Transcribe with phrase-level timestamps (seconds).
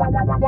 [0.00, 0.40] Yeah,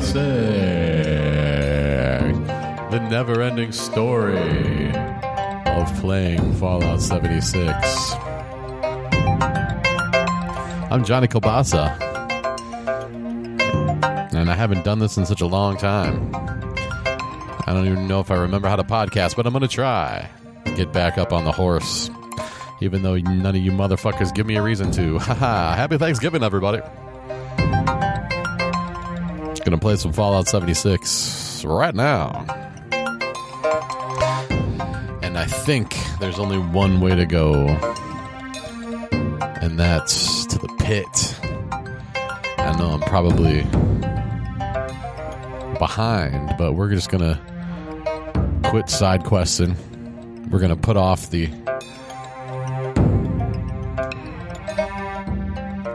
[0.00, 2.90] Fallout 76.
[2.90, 4.90] The never ending story
[5.66, 7.66] of playing Fallout 76.
[10.90, 11.94] I'm Johnny Kobasa.
[14.32, 16.30] And I haven't done this in such a long time.
[16.34, 20.30] I don't even know if I remember how to podcast, but I'm going to try.
[20.76, 22.10] Get back up on the horse.
[22.80, 25.18] Even though none of you motherfuckers give me a reason to.
[25.18, 25.76] Haha.
[25.76, 26.80] Happy Thanksgiving, everybody.
[29.64, 32.44] Gonna play some Fallout 76 right now.
[35.22, 37.68] And I think there's only one way to go,
[39.60, 41.36] and that's to the pit.
[42.58, 43.62] I know I'm probably
[45.78, 47.38] behind, but we're just gonna
[48.64, 49.76] quit side questing.
[50.50, 51.48] We're gonna put off the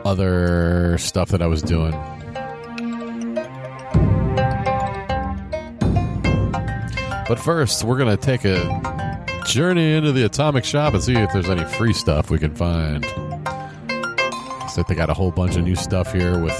[0.05, 1.93] other stuff that I was doing.
[7.27, 11.49] But first, we're gonna take a journey into the atomic shop and see if there's
[11.49, 13.05] any free stuff we can find.
[14.71, 16.59] So they got a whole bunch of new stuff here with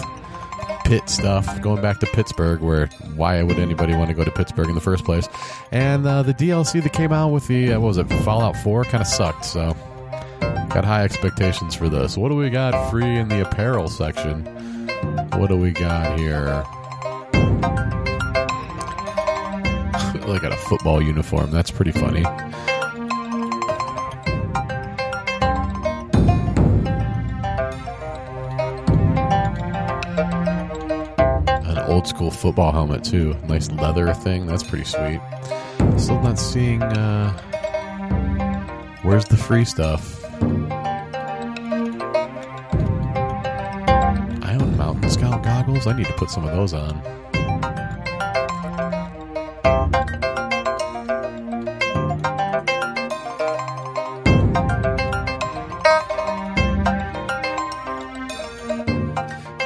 [0.86, 4.69] pit stuff going back to Pittsburgh, where why would anybody want to go to Pittsburgh
[4.69, 5.27] in the first place?
[5.71, 8.83] And uh, the DLC that came out with the uh, what was it Fallout Four
[8.86, 9.45] kind of sucked.
[9.45, 9.75] So
[10.39, 12.17] got high expectations for this.
[12.17, 14.45] What do we got free in the apparel section?
[15.33, 16.63] What do we got here?
[20.33, 21.52] I got a football uniform.
[21.52, 22.23] That's pretty funny.
[31.47, 33.35] An old school football helmet too.
[33.47, 34.47] Nice leather thing.
[34.47, 35.21] That's pretty sweet.
[35.97, 36.81] Still not seeing.
[36.81, 37.31] Uh,
[39.03, 40.23] where's the free stuff?
[44.43, 45.85] I own Mountain Scout goggles.
[45.87, 47.24] I need to put some of those on.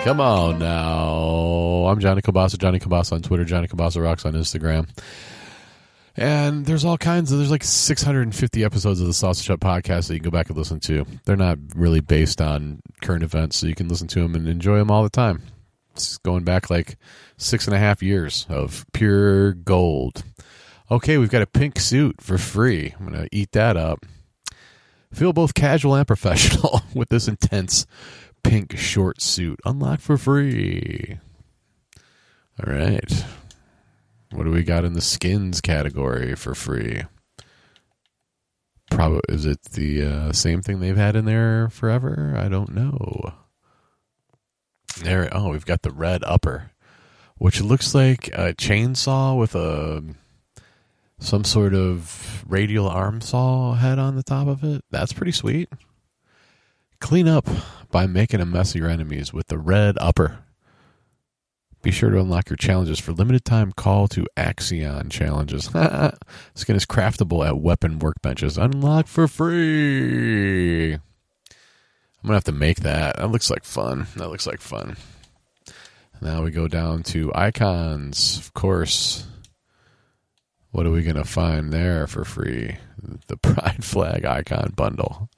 [0.09, 1.85] Come on now.
[1.85, 4.89] I'm Johnny Cabasa, Johnny Cabasa on Twitter, Johnny Cabasa Rocks on Instagram.
[6.17, 10.15] And there's all kinds of, there's like 650 episodes of the Sausage Hut podcast that
[10.15, 11.05] you can go back and listen to.
[11.25, 14.79] They're not really based on current events, so you can listen to them and enjoy
[14.79, 15.43] them all the time.
[15.93, 16.97] It's going back like
[17.37, 20.23] six and a half years of pure gold.
[20.89, 22.95] Okay, we've got a pink suit for free.
[22.99, 24.07] I'm going to eat that up.
[25.13, 27.85] Feel both casual and professional with this intense
[28.43, 29.59] pink short suit.
[29.65, 31.19] Unlock for free.
[32.65, 33.25] All right.
[34.31, 37.03] What do we got in the skins category for free?
[38.91, 42.35] Probably is it the uh, same thing they've had in there forever?
[42.37, 43.33] I don't know.
[45.01, 45.29] There.
[45.31, 46.71] Oh, we've got the red upper,
[47.37, 50.03] which looks like a chainsaw with a
[51.19, 54.83] some sort of radial arm saw head on the top of it.
[54.89, 55.69] That's pretty sweet.
[57.01, 57.47] Clean up
[57.91, 60.39] by making a mess of your enemies with the red upper.
[61.81, 65.65] Be sure to unlock your challenges for limited time call to Axion challenges.
[66.55, 68.61] Skin is craftable at weapon workbenches.
[68.61, 70.93] Unlock for free.
[70.93, 70.99] I'm
[72.27, 73.15] going to have to make that.
[73.15, 74.07] That looks like fun.
[74.17, 74.97] That looks like fun.
[76.21, 78.37] Now we go down to icons.
[78.37, 79.25] Of course.
[80.71, 82.77] What are we going to find there for free?
[83.27, 85.29] The Pride Flag icon bundle.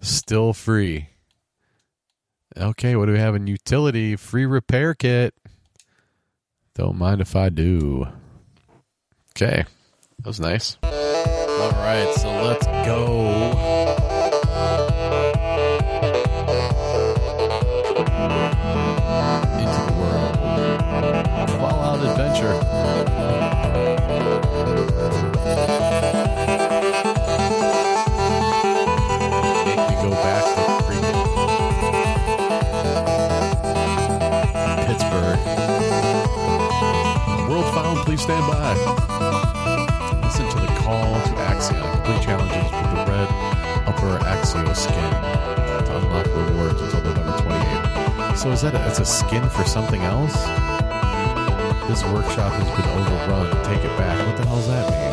[0.00, 1.08] Still free.
[2.56, 4.16] Okay, what do we have in utility?
[4.16, 5.34] Free repair kit.
[6.74, 8.08] Don't mind if I do.
[9.36, 9.64] Okay,
[10.18, 10.76] that was nice.
[10.82, 13.79] All right, so let's go.
[42.10, 42.22] Axion.
[42.24, 43.28] Challenges with the red
[43.86, 45.10] upper Axio skin
[45.86, 48.36] to unlock rewards until November 28th.
[48.36, 50.34] So is that a, it's a skin for something else?
[51.88, 53.50] This workshop has been overrun.
[53.64, 54.18] Take it back.
[54.26, 55.10] What the hell does that mean?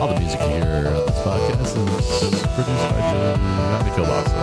[0.00, 4.42] All the music here on this podcast is produced by Johnny Kilbasa.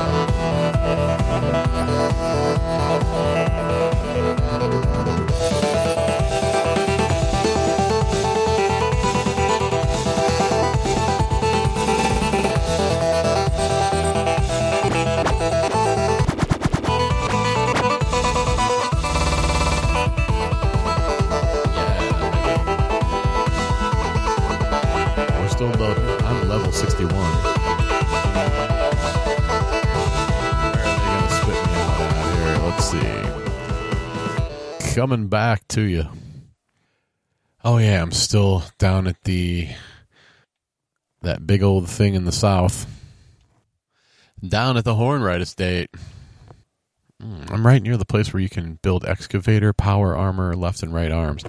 [35.01, 36.05] Coming back to you.
[37.63, 39.67] Oh yeah, I'm still down at the
[41.23, 42.85] that big old thing in the south.
[44.47, 45.89] Down at the Hornwright Estate.
[47.19, 50.93] Mm, I'm right near the place where you can build excavator, power armor, left and
[50.93, 51.43] right arms.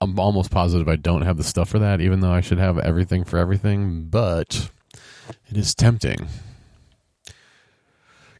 [0.00, 2.78] I'm almost positive I don't have the stuff for that, even though I should have
[2.78, 4.70] everything for everything, but
[5.50, 6.26] it is tempting.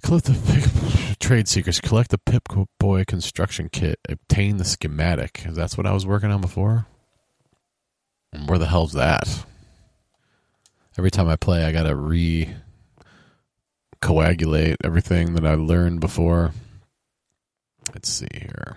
[0.02, 1.80] Collect the trade secrets.
[1.80, 2.48] Collect the Pip
[2.78, 3.98] Boy construction kit.
[4.08, 5.44] Obtain the schematic.
[5.48, 6.86] That's what I was working on before.
[8.32, 9.44] And where the hell's that?
[10.96, 12.54] Every time I play, I gotta re
[14.00, 16.52] coagulate everything that I learned before.
[17.92, 18.76] Let's see here.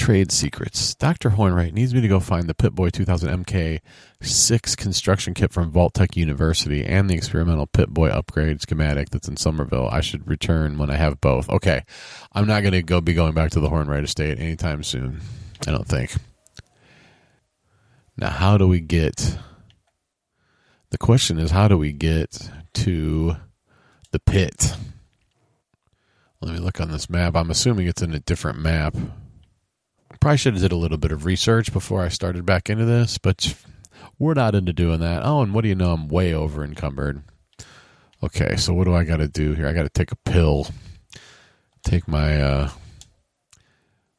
[0.00, 0.94] Trade secrets.
[0.94, 1.28] Dr.
[1.28, 6.82] Hornwright needs me to go find the Pip-Boy 2000 MK6 construction kit from Vault-Tec University
[6.86, 9.92] and the experimental Pip-Boy upgrade schematic that's in Summersville.
[9.92, 11.50] I should return when I have both.
[11.50, 11.82] Okay.
[12.32, 15.20] I'm not going to go be going back to the Hornwright estate anytime soon.
[15.68, 16.14] I don't think.
[18.16, 19.36] Now, how do we get
[20.88, 23.36] the question is how do we get to
[24.12, 24.74] the pit?
[26.40, 27.36] Let me look on this map.
[27.36, 28.96] I'm assuming it's in a different map.
[30.20, 33.16] Probably should have did a little bit of research before I started back into this,
[33.16, 33.54] but
[34.18, 35.22] we're not into doing that.
[35.24, 35.92] Oh, and what do you know?
[35.92, 37.22] I'm way over encumbered.
[38.22, 39.66] Okay, so what do I got to do here?
[39.66, 40.68] I got to take a pill.
[41.82, 42.70] Take my uh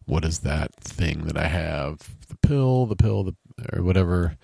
[0.06, 2.00] what is that thing that I have?
[2.28, 3.36] The pill, the pill, the
[3.72, 4.36] or whatever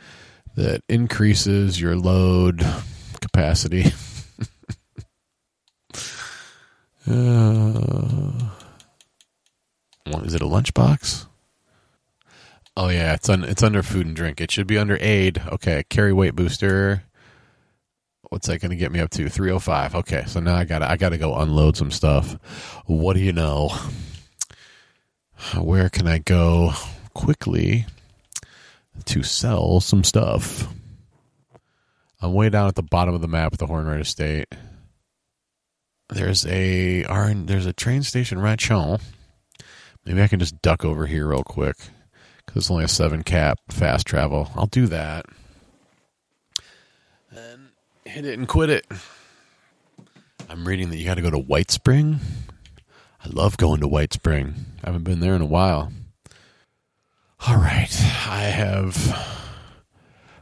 [0.56, 2.66] that increases your load
[3.20, 3.86] capacity.
[7.06, 8.32] uh,
[10.24, 11.27] is it a lunchbox?
[12.80, 14.40] Oh yeah, it's un, it's under food and drink.
[14.40, 15.42] It should be under aid.
[15.48, 17.02] Okay, carry weight booster.
[18.30, 19.28] What's that going to get me up to?
[19.28, 19.96] 305.
[19.96, 22.38] Okay, so now I got I got to go unload some stuff.
[22.86, 23.76] What do you know?
[25.58, 26.72] Where can I go
[27.16, 27.88] quickly
[29.06, 30.72] to sell some stuff?
[32.22, 34.54] I'm way down at the bottom of the map at the Hornwright Estate.
[36.10, 37.02] There's a
[37.34, 39.02] there's a train station Rachon.
[40.06, 41.78] Maybe I can just duck over here real quick
[42.48, 44.50] because it's only a seven cap fast travel.
[44.56, 45.28] I'll do that.
[47.30, 47.70] And
[48.06, 48.88] hit it and quit it.
[50.50, 52.20] I'm reading that you got to go to White Spring.
[53.24, 54.56] I love going to White Spring.
[54.84, 55.92] I haven't been there in a while.
[57.46, 57.94] All right.
[58.28, 58.96] I have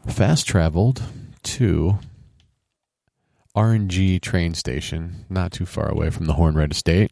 [0.07, 1.01] fast traveled
[1.43, 1.99] to
[3.55, 7.11] RNG train station, not too far away from the Hornwright Estate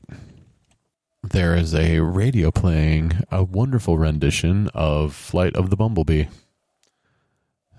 [1.34, 6.25] there is a radio playing a wonderful rendition of Flight of the Bumblebee.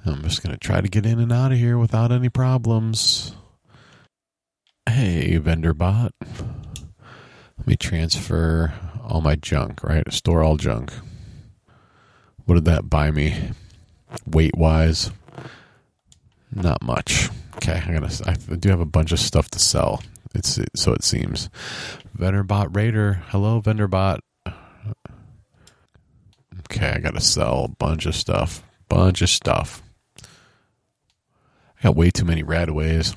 [0.04, 3.32] I'm just going to try to get in and out of here without any problems.
[4.87, 6.12] Hey, vendor bot.
[7.56, 10.12] Let me transfer all my junk, right?
[10.12, 10.92] Store all junk.
[12.46, 13.52] What did that buy me?
[14.26, 15.12] Weight wise?
[16.52, 17.30] Not much.
[17.56, 18.11] Okay, I'm gonna.
[18.26, 20.02] I do have a bunch of stuff to sell.
[20.34, 21.49] It's so it seems.
[22.16, 23.23] Vendorbot Raider.
[23.28, 24.21] Hello, Vendorbot.
[26.71, 28.62] Okay, I gotta sell a bunch of stuff.
[28.88, 29.83] Bunch of stuff.
[30.23, 33.14] I got way too many radaways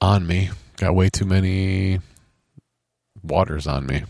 [0.00, 0.50] on me.
[0.76, 2.00] Got way too many
[3.22, 4.04] waters on me.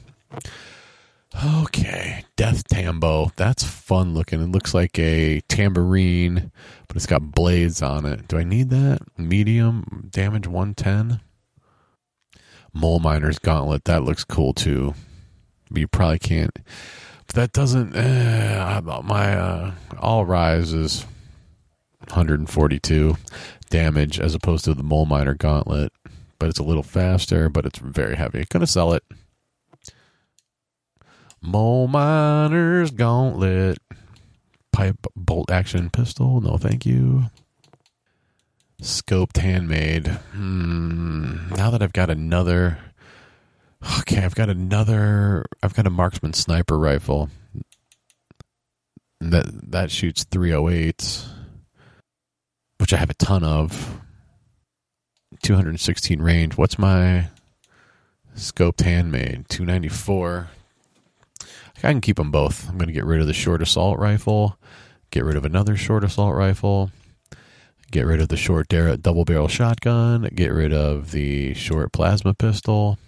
[1.63, 3.33] Okay, Death Tambo.
[3.37, 4.41] That's fun looking.
[4.41, 6.53] It looks like a tambourine,
[6.87, 8.29] but it's got blades on it.
[8.29, 9.01] Do I need that?
[9.19, 11.21] Medium damage 110.
[12.75, 13.85] Mole Miner's Gauntlet.
[13.85, 14.95] That looks cool too.
[15.71, 16.59] But you probably can't.
[17.27, 17.95] But that doesn't.
[17.97, 21.07] Eh, my uh, All Rise is
[22.01, 23.17] 142
[23.71, 25.93] damage as opposed to the Mole Miner Gauntlet.
[26.39, 28.45] But it's a little faster, but it's very heavy.
[28.51, 29.05] Gonna sell it.
[31.41, 33.79] Mole Miner's Gauntlet.
[34.73, 36.41] Pipe bolt action pistol.
[36.41, 37.25] No, thank you.
[38.85, 40.07] Scoped handmade.
[40.07, 41.49] Hmm.
[41.57, 42.79] Now that I've got another
[44.01, 45.45] Okay, I've got another.
[45.63, 47.29] I've got a marksman sniper rifle.
[49.21, 51.25] That that shoots 308,
[52.79, 54.01] which I have a ton of.
[55.43, 56.57] 216 range.
[56.57, 57.29] What's my
[58.35, 59.49] scoped handmade?
[59.49, 60.49] 294.
[61.43, 61.47] I
[61.81, 62.69] can keep them both.
[62.69, 64.59] I'm going to get rid of the short assault rifle,
[65.11, 66.91] get rid of another short assault rifle,
[67.95, 72.99] get rid of the short double barrel shotgun, get rid of the short plasma pistol,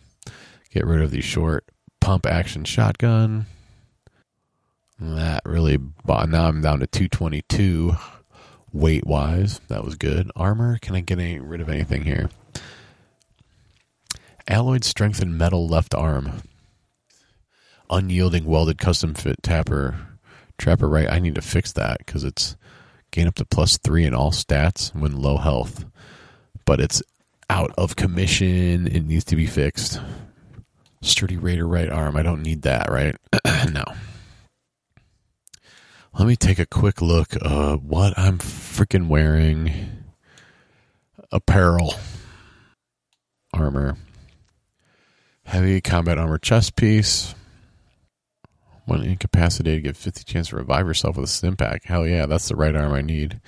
[0.70, 1.64] get rid of the short
[2.00, 3.46] pump action shotgun.
[5.00, 5.78] That really.
[6.06, 7.96] Now I'm down to 222
[8.72, 9.60] weight wise.
[9.66, 10.30] That was good.
[10.36, 10.78] Armor.
[10.80, 12.30] Can I get any, rid of anything here?
[14.46, 16.42] Alloyed strengthened metal left arm.
[17.90, 19.96] Unyielding welded custom fit tapper.
[20.58, 21.10] Trapper right.
[21.10, 22.56] I need to fix that because it's
[23.16, 25.86] gain up to plus three in all stats when low health.
[26.66, 27.02] But it's
[27.48, 28.86] out of commission.
[28.86, 29.98] It needs to be fixed.
[31.00, 32.16] Sturdy Raider right arm.
[32.16, 33.16] I don't need that, right?
[33.72, 33.84] no.
[36.18, 39.72] Let me take a quick look uh what I'm freaking wearing.
[41.32, 41.94] Apparel.
[43.54, 43.96] Armor.
[45.44, 47.34] Heavy combat armor chest piece.
[48.86, 51.84] When incapacitated, get 50 chance to revive yourself with a stim pack.
[51.84, 53.40] Hell yeah, that's the right arm I need.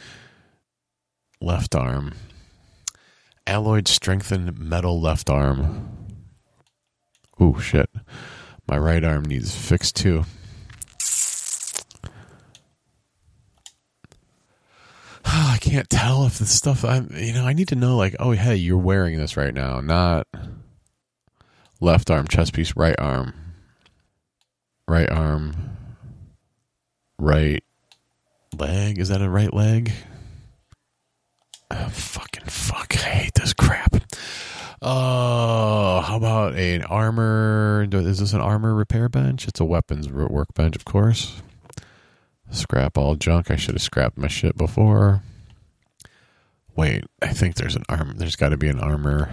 [1.40, 2.14] Left arm.
[3.46, 5.96] Alloyed strengthened metal left arm.
[7.40, 7.88] Ooh, shit.
[8.66, 10.24] My right arm needs fixed too.
[15.24, 18.32] I can't tell if the stuff I you know I need to know like oh
[18.32, 20.26] hey you're wearing this right now not
[21.80, 23.47] left arm chest piece right arm
[24.88, 25.54] right arm
[27.18, 27.62] right
[28.58, 29.92] leg is that a right leg
[31.70, 33.96] oh, fucking fuck I hate this crap
[34.82, 40.74] oh how about an armor is this an armor repair bench it's a weapons workbench
[40.74, 41.42] of course
[42.50, 43.50] Scrap all junk.
[43.50, 45.22] I should have scrapped my shit before.
[46.74, 48.14] Wait, I think there's an arm.
[48.16, 49.30] There's got to be an armor,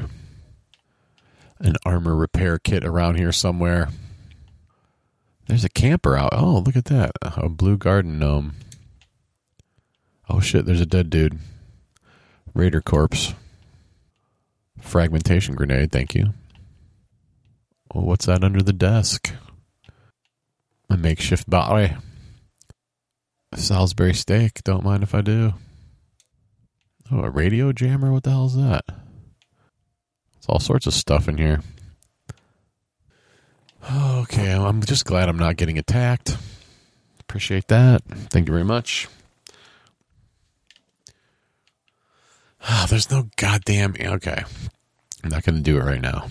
[1.60, 3.90] an armor repair kit around here somewhere.
[5.48, 6.34] There's a camper out.
[6.34, 7.12] Oh, look at that.
[7.22, 8.56] A blue garden gnome.
[10.30, 11.38] Oh shit, there's a dead dude.
[12.54, 13.34] Raider corpse.
[14.80, 16.34] Fragmentation grenade, thank you.
[17.94, 19.34] Oh, what's that under the desk?
[20.90, 21.94] A makeshift body.
[23.54, 24.64] Salisbury steak.
[24.64, 25.54] Don't mind if I do.
[27.12, 28.12] Oh, a radio jammer?
[28.12, 28.86] What the hell is that?
[30.38, 31.62] It's all sorts of stuff in here.
[33.92, 36.38] Okay, I'm just glad I'm not getting attacked.
[37.20, 38.04] Appreciate that.
[38.04, 39.08] Thank you very much.
[42.68, 43.96] Oh, there's no goddamn.
[44.00, 44.44] Okay.
[45.24, 46.28] I'm not going to do it right now.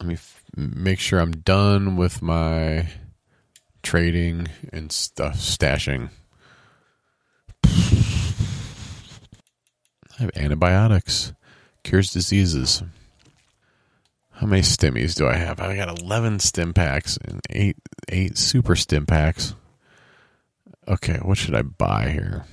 [0.00, 2.88] Let me f- make sure I'm done with my
[3.82, 6.10] trading and stuff stashing.
[7.64, 7.70] I
[10.18, 11.32] have antibiotics,
[11.82, 12.82] cures diseases.
[14.34, 15.60] How many stimmies do I have?
[15.60, 17.76] I got eleven stim packs and eight
[18.08, 19.54] eight super stim packs.
[20.86, 22.44] Okay, what should I buy here?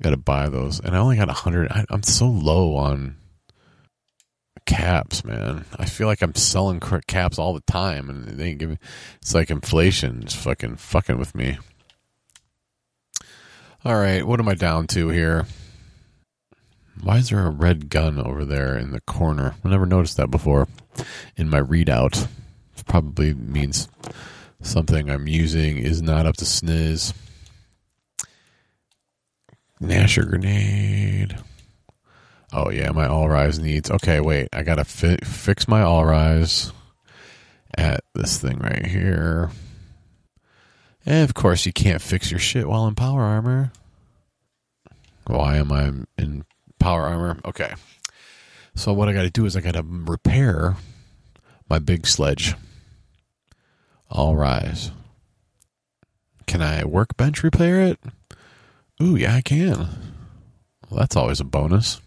[0.00, 1.70] Got to buy those, and I only got a hundred.
[1.90, 3.16] I'm so low on
[4.64, 5.66] caps, man.
[5.78, 8.78] I feel like I'm selling caps all the time, and they ain't giving.
[9.20, 11.58] It's like inflation is fucking fucking with me.
[13.84, 15.46] All right, what am I down to here?
[17.02, 19.54] Why is there a red gun over there in the corner?
[19.64, 20.68] I never noticed that before
[21.36, 22.28] in my readout.
[22.76, 23.88] It probably means
[24.60, 27.14] something I'm using is not up to sniz.
[29.80, 31.38] Gnasher grenade.
[32.52, 33.90] Oh yeah, my all rise needs.
[33.90, 34.48] Okay, wait.
[34.52, 36.72] I gotta fi- fix my all rise
[37.78, 39.50] at this thing right here.
[41.06, 43.72] And of course, you can't fix your shit while in power armor.
[45.26, 46.44] Why am I in
[46.80, 47.38] power armor?
[47.44, 47.72] Okay.
[48.74, 50.76] So what I got to do is I got to repair
[51.68, 52.54] my big sledge.
[54.10, 54.90] All rise.
[56.46, 58.00] Can I workbench repair it?
[59.00, 59.76] Ooh, yeah, I can.
[60.88, 62.00] Well, that's always a bonus.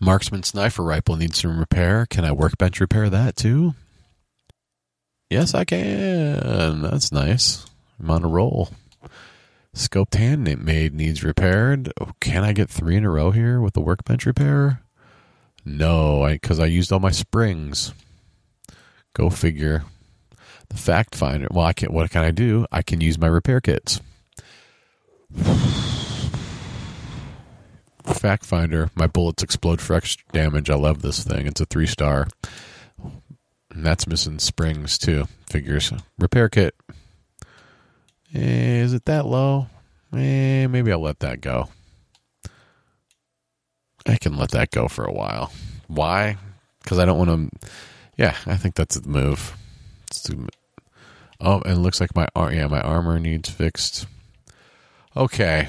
[0.00, 2.06] Marksman sniper rifle needs some repair.
[2.06, 3.74] Can I workbench repair that too?
[5.30, 6.82] Yes, I can.
[6.82, 7.66] That's nice.
[8.00, 8.70] I'm on a roll.
[9.74, 11.92] Scoped handmade needs repaired.
[12.00, 14.82] Oh, can I get three in a row here with the workbench repair?
[15.64, 17.94] No, I because I, used all my springs.
[19.14, 19.84] Go figure.
[20.68, 21.48] The fact finder.
[21.50, 21.92] Well, I can.
[21.92, 22.66] What can I do?
[22.70, 24.00] I can use my repair kits.
[28.04, 28.90] Fact Finder.
[28.94, 30.70] My bullets explode for extra damage.
[30.70, 31.46] I love this thing.
[31.46, 32.28] It's a three star.
[33.70, 35.26] And that's missing springs too.
[35.48, 35.92] Figures.
[36.18, 36.74] Repair kit.
[38.34, 39.66] Eh, is it that low?
[40.14, 41.68] Eh, maybe I'll let that go.
[44.06, 45.52] I can let that go for a while.
[45.86, 46.36] Why?
[46.82, 47.68] Because I don't want to.
[48.16, 49.56] Yeah, I think that's the move.
[50.10, 50.48] Too,
[51.40, 52.52] oh, and it looks like my arm.
[52.52, 54.06] yeah my armor needs fixed.
[55.16, 55.68] Okay.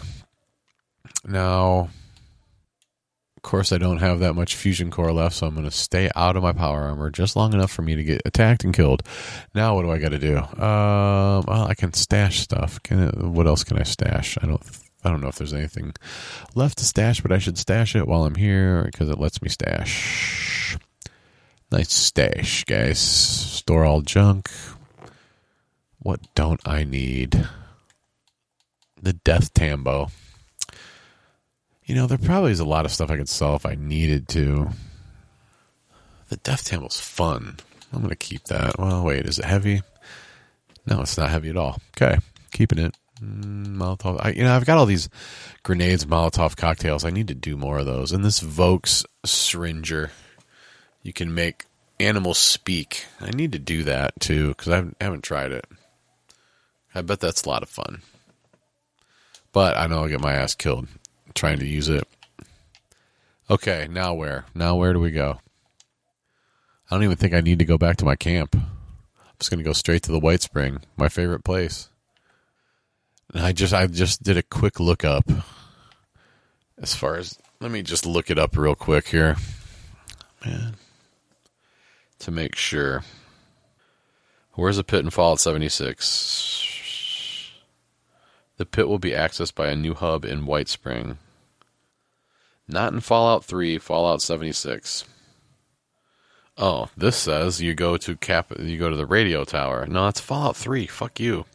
[1.25, 1.89] Now,
[3.43, 6.09] of course, I don't have that much fusion core left, so I'm going to stay
[6.15, 9.03] out of my power armor just long enough for me to get attacked and killed.
[9.53, 10.38] Now, what do I got to do?
[10.38, 12.81] Um, well, I can stash stuff.
[12.83, 14.38] Can it, what else can I stash?
[14.41, 14.62] I don't.
[15.03, 15.93] I don't know if there's anything
[16.55, 19.50] left to stash, but I should stash it while I'm here because it lets me
[19.50, 20.77] stash.
[21.69, 23.00] Nice stash, guys.
[23.00, 24.50] Store all junk.
[26.00, 27.50] What don't I need?
[29.01, 30.07] The Death Tambo.
[31.86, 34.28] You know, there probably is a lot of stuff I could sell if I needed
[34.30, 34.70] to.
[36.30, 37.58] The Death Tambo's fun.
[37.92, 38.80] I'm going to keep that.
[38.80, 39.82] Well, wait, is it heavy?
[40.86, 41.80] No, it's not heavy at all.
[41.96, 42.18] Okay,
[42.52, 42.96] keeping it.
[43.22, 44.18] Mm, Molotov.
[44.24, 45.10] I, you know, I've got all these
[45.62, 47.06] grenades, Molotov cocktails.
[47.06, 48.12] I need to do more of those.
[48.12, 50.12] And this Vokes syringer,
[51.04, 51.66] you can make
[52.00, 53.06] animals speak.
[53.22, 55.66] I need to do that too because I haven't tried it.
[56.96, 58.02] I bet that's a lot of fun.
[59.52, 60.88] But I know I'll get my ass killed
[61.34, 62.08] trying to use it.
[63.50, 64.46] Okay, now where?
[64.56, 65.40] Now where do we go?
[66.90, 68.56] I don't even think I need to go back to my camp.
[68.56, 71.90] I'm just going to go straight to the White Spring, my favorite place.
[73.34, 75.30] And I just I just did a quick look up
[76.78, 79.38] as far as let me just look it up real quick here.
[80.46, 80.75] Man.
[82.20, 83.04] To make sure.
[84.54, 87.52] Where's the pit and Fallout 76?
[88.58, 91.18] The pit will be accessed by a new hub in White Spring.
[92.67, 95.04] Not in Fallout 3, Fallout 76.
[96.58, 99.86] Oh, this says you go to cap you go to the radio tower.
[99.88, 100.86] No, it's Fallout 3.
[100.88, 101.45] Fuck you.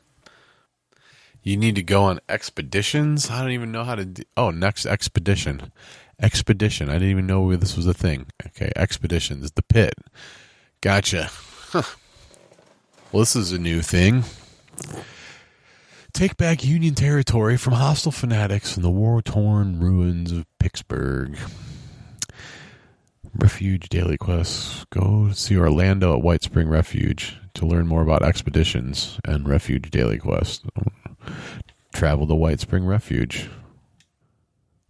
[1.42, 3.30] You need to go on expeditions?
[3.30, 5.72] I don't even know how to Oh, next expedition.
[6.20, 6.88] Expedition.
[6.88, 8.26] I didn't even know this was a thing.
[8.48, 9.94] Okay, expeditions, the pit.
[10.80, 11.30] Gotcha.
[11.70, 11.82] Huh.
[13.10, 14.24] Well, this is a new thing.
[16.18, 21.38] Take back Union territory from hostile fanatics in the war torn ruins of Pittsburgh.
[23.36, 24.84] Refuge daily quests.
[24.90, 30.18] Go see Orlando at White Spring Refuge to learn more about expeditions and Refuge daily
[30.18, 30.64] quests.
[31.94, 33.48] Travel to White Spring Refuge.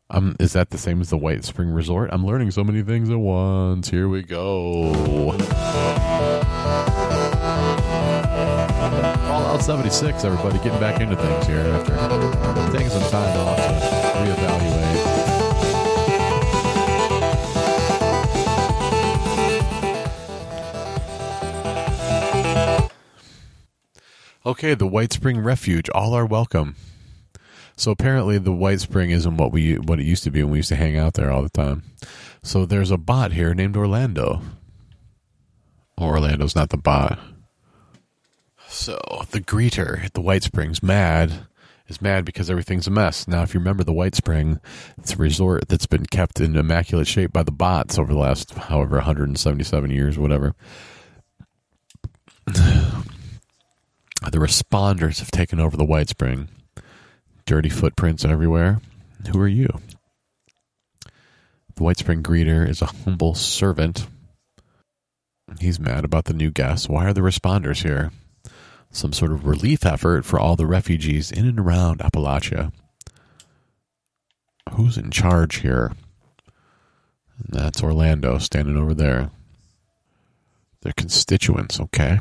[0.09, 2.09] Um, is that the same as the White Spring Resort?
[2.11, 3.91] I'm learning so many things at once.
[3.91, 5.37] Here we go.
[9.49, 11.95] Fallout 76, everybody getting back into things here after
[12.71, 13.63] taking some time off to
[14.19, 14.99] reevaluate.
[24.45, 25.89] Okay, the White Spring Refuge.
[25.95, 26.77] All are welcome.
[27.75, 30.59] So apparently, the White Spring isn't what we what it used to be when we
[30.59, 31.85] used to hang out there all the time.
[32.43, 34.43] So there's a bot here named Orlando.
[35.99, 37.19] Orlando's not the bot.
[38.79, 38.97] So
[39.33, 41.49] the greeter at the White Springs mad
[41.89, 43.27] is mad because everything's a mess.
[43.27, 44.61] Now, if you remember the White Spring,
[44.97, 48.55] it's a resort that's been kept in immaculate shape by the bots over the last
[48.55, 50.55] however 177 years, whatever.
[52.47, 53.03] the
[54.35, 56.49] responders have taken over the White Spring.
[57.47, 58.81] Dirty footprints everywhere.
[59.33, 59.81] Who are you?
[61.75, 64.07] The White Spring greeter is a humble servant.
[65.59, 66.89] He's mad about the new guests.
[66.89, 68.13] Why are the responders here?
[68.91, 72.73] Some sort of relief effort for all the refugees in and around Appalachia.
[74.73, 75.93] Who's in charge here?
[77.49, 79.31] That's Orlando standing over there.
[80.83, 82.19] Their constituents, okay.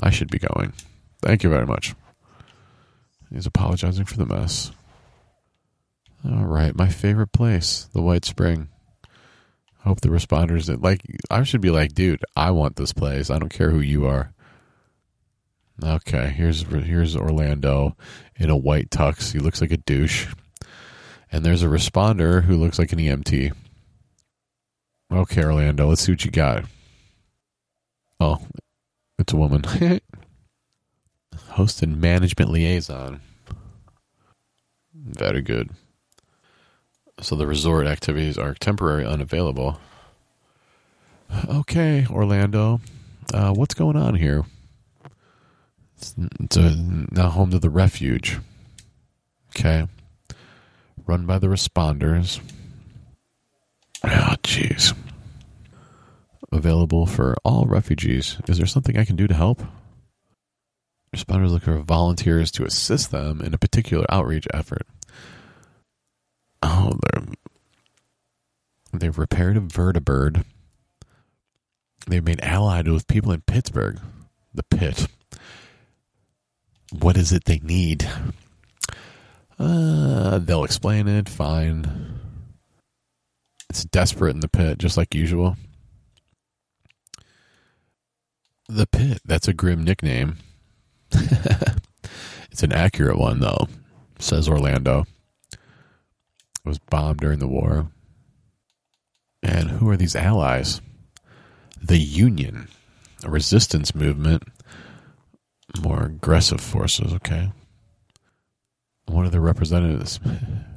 [0.00, 0.72] I should be going.
[1.22, 1.94] Thank you very much.
[3.32, 4.72] He's apologizing for the mess.
[6.24, 8.68] All right, my favorite place, the White Spring.
[9.80, 13.30] Hope the responders that like I should be like, dude, I want this place.
[13.30, 14.32] I don't care who you are.
[15.82, 17.96] Okay, here's here's Orlando
[18.36, 19.32] in a white tux.
[19.32, 20.26] He looks like a douche.
[21.30, 23.52] And there's a responder who looks like an EMT.
[25.12, 26.64] Okay, Orlando, let's see what you got.
[28.18, 28.38] Oh,
[29.18, 29.64] it's a woman.
[31.50, 33.20] Host and management liaison.
[34.94, 35.70] Very good.
[37.20, 39.80] So the resort activities are temporary unavailable.
[41.48, 42.80] Okay, Orlando.
[43.32, 44.44] Uh, what's going on here?
[45.98, 46.74] It's a,
[47.10, 48.38] now home to the refuge.
[49.50, 49.86] Okay.
[51.06, 52.40] Run by the responders.
[54.04, 54.94] Oh, jeez.
[56.52, 58.38] Available for all refugees.
[58.48, 59.62] Is there something I can do to help?
[61.14, 64.86] Responders look for volunteers to assist them in a particular outreach effort.
[66.62, 67.24] Oh, they're
[68.92, 70.44] they've repaired a vertibird.
[72.06, 74.00] They've made allied with people in Pittsburgh.
[74.54, 75.06] The pit.
[76.92, 78.08] What is it they need?
[79.58, 81.28] Uh, they'll explain it.
[81.28, 82.20] Fine.
[83.70, 85.56] It's desperate in the pit, just like usual.
[88.68, 89.20] The pit.
[89.24, 90.38] That's a grim nickname.
[91.12, 93.68] it's an accurate one, though,
[94.18, 95.06] says Orlando.
[95.52, 95.58] It
[96.68, 97.90] was bombed during the war.
[99.42, 100.80] And who are these allies?
[101.80, 102.68] The Union,
[103.22, 104.42] a resistance movement,
[105.80, 107.52] more aggressive forces, okay.
[109.06, 110.18] One of the representatives,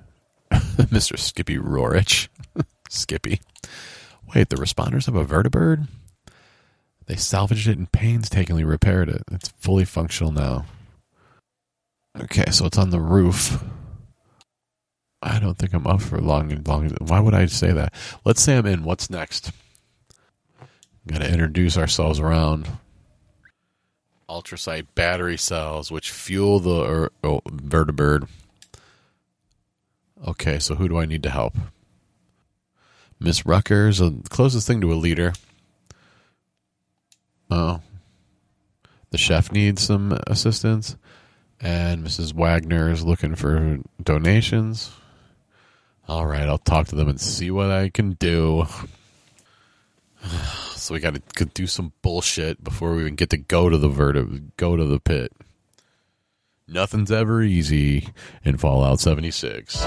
[0.51, 1.17] Mr.
[1.17, 2.27] Skippy Rorich.
[2.89, 3.41] Skippy.
[4.33, 5.87] Wait, the responders have a vertibird?
[7.07, 9.23] They salvaged it and painstakingly repaired it.
[9.31, 10.65] It's fully functional now.
[12.19, 13.63] Okay, so it's on the roof.
[15.21, 16.89] I don't think I'm up for long long.
[16.99, 17.93] Why would I say that?
[18.25, 18.83] Let's say I'm in.
[18.83, 19.51] What's next?
[21.07, 22.67] Got to introduce ourselves around.
[24.29, 28.29] Ultracite battery cells, which fuel the er, oh, vertibird.
[30.27, 31.55] Okay, so who do I need to help?
[33.19, 35.33] Miss Ruckers, the closest thing to a leader.
[37.49, 37.81] Oh.
[39.09, 40.95] The chef needs some assistance.
[41.59, 42.33] And Mrs.
[42.33, 44.91] Wagner is looking for donations.
[46.07, 48.67] All right, I'll talk to them and see what I can do.
[50.79, 53.89] So we got to do some bullshit before we even get to go to the
[53.89, 55.31] verti- go to the pit.
[56.67, 58.09] Nothing's ever easy
[58.43, 59.85] in Fallout 76.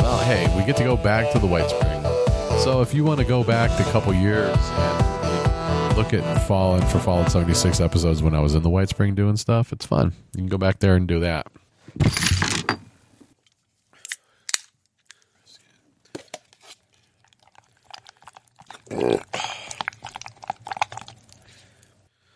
[0.00, 2.02] Well, hey, we get to go back to the White Spring.
[2.60, 4.56] So if you want to go back a couple years
[5.96, 9.36] look at Fallen for Fallen 76 episodes when I was in the White Spring doing
[9.36, 10.12] stuff, it's fun.
[10.34, 11.46] You can go back there and do that.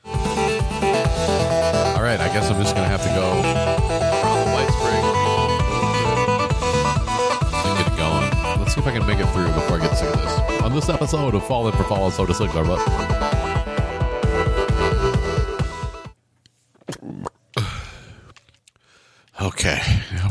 [0.05, 3.31] All right, I guess I'm just gonna have to go
[4.23, 5.05] around the White Spring
[7.63, 8.61] and get it going.
[8.61, 10.63] Let's see if I can make it through before I get sick of this.
[10.63, 12.53] On this episode of Fallen for Fallen Soda Six,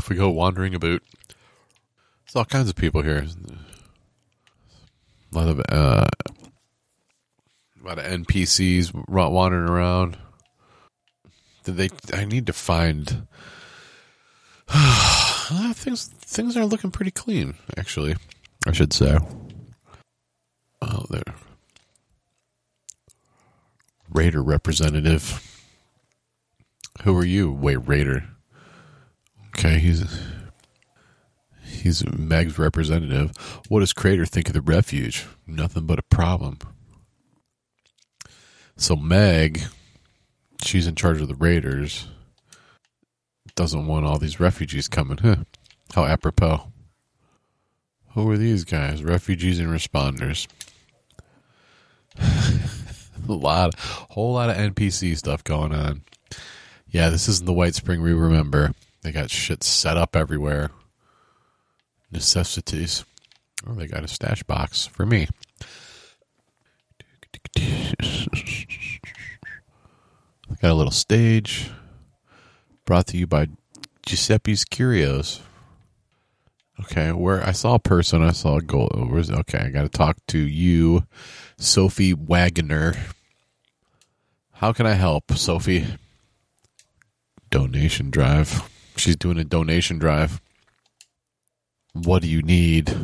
[0.08, 3.26] we go wandering about, there's all kinds of people here.
[5.32, 6.06] A lot of uh,
[7.80, 10.16] a lot of NPCs wandering around.
[11.64, 11.88] Did they?
[12.12, 13.26] I need to find
[14.68, 16.06] uh, things.
[16.06, 18.16] Things are looking pretty clean, actually.
[18.66, 19.18] I should say.
[20.82, 21.34] Oh, there.
[24.10, 25.42] Raider representative.
[27.02, 27.52] Who are you?
[27.52, 28.24] Wait, Raider.
[29.58, 30.04] Okay, he's
[31.64, 33.34] he's Meg's representative.
[33.68, 35.24] What does Crater think of the refuge?
[35.46, 36.58] Nothing but a problem.
[38.76, 39.62] So Meg,
[40.62, 42.06] she's in charge of the Raiders.
[43.54, 45.16] Doesn't want all these refugees coming.
[45.16, 45.36] Huh.
[45.94, 46.70] How apropos.
[48.10, 49.02] Who are these guys?
[49.02, 50.46] Refugees and responders.
[52.18, 56.02] a lot, whole lot of NPC stuff going on.
[56.88, 58.72] Yeah, this isn't the White Spring we remember.
[59.06, 60.72] They got shit set up everywhere.
[62.10, 63.04] Necessities.
[63.64, 65.28] Oh, they got a stash box for me.
[70.60, 71.70] Got a little stage.
[72.84, 73.46] Brought to you by
[74.04, 75.40] Giuseppe's Curios.
[76.80, 78.90] Okay, where I saw a person, I saw a goal.
[79.08, 79.58] Where's okay?
[79.58, 81.04] I got to talk to you,
[81.58, 82.96] Sophie Wagner.
[84.54, 85.86] How can I help, Sophie?
[87.52, 88.68] Donation drive.
[88.96, 90.40] She's doing a donation drive.
[91.92, 92.94] What do you need?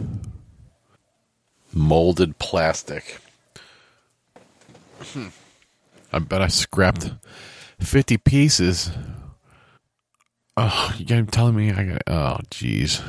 [1.72, 3.18] Molded plastic.
[5.00, 5.28] Hmm.
[6.12, 7.10] I bet I scrapped
[7.80, 8.90] 50 pieces.
[10.56, 12.02] Oh, you guys telling me I got.
[12.06, 13.02] Oh, jeez.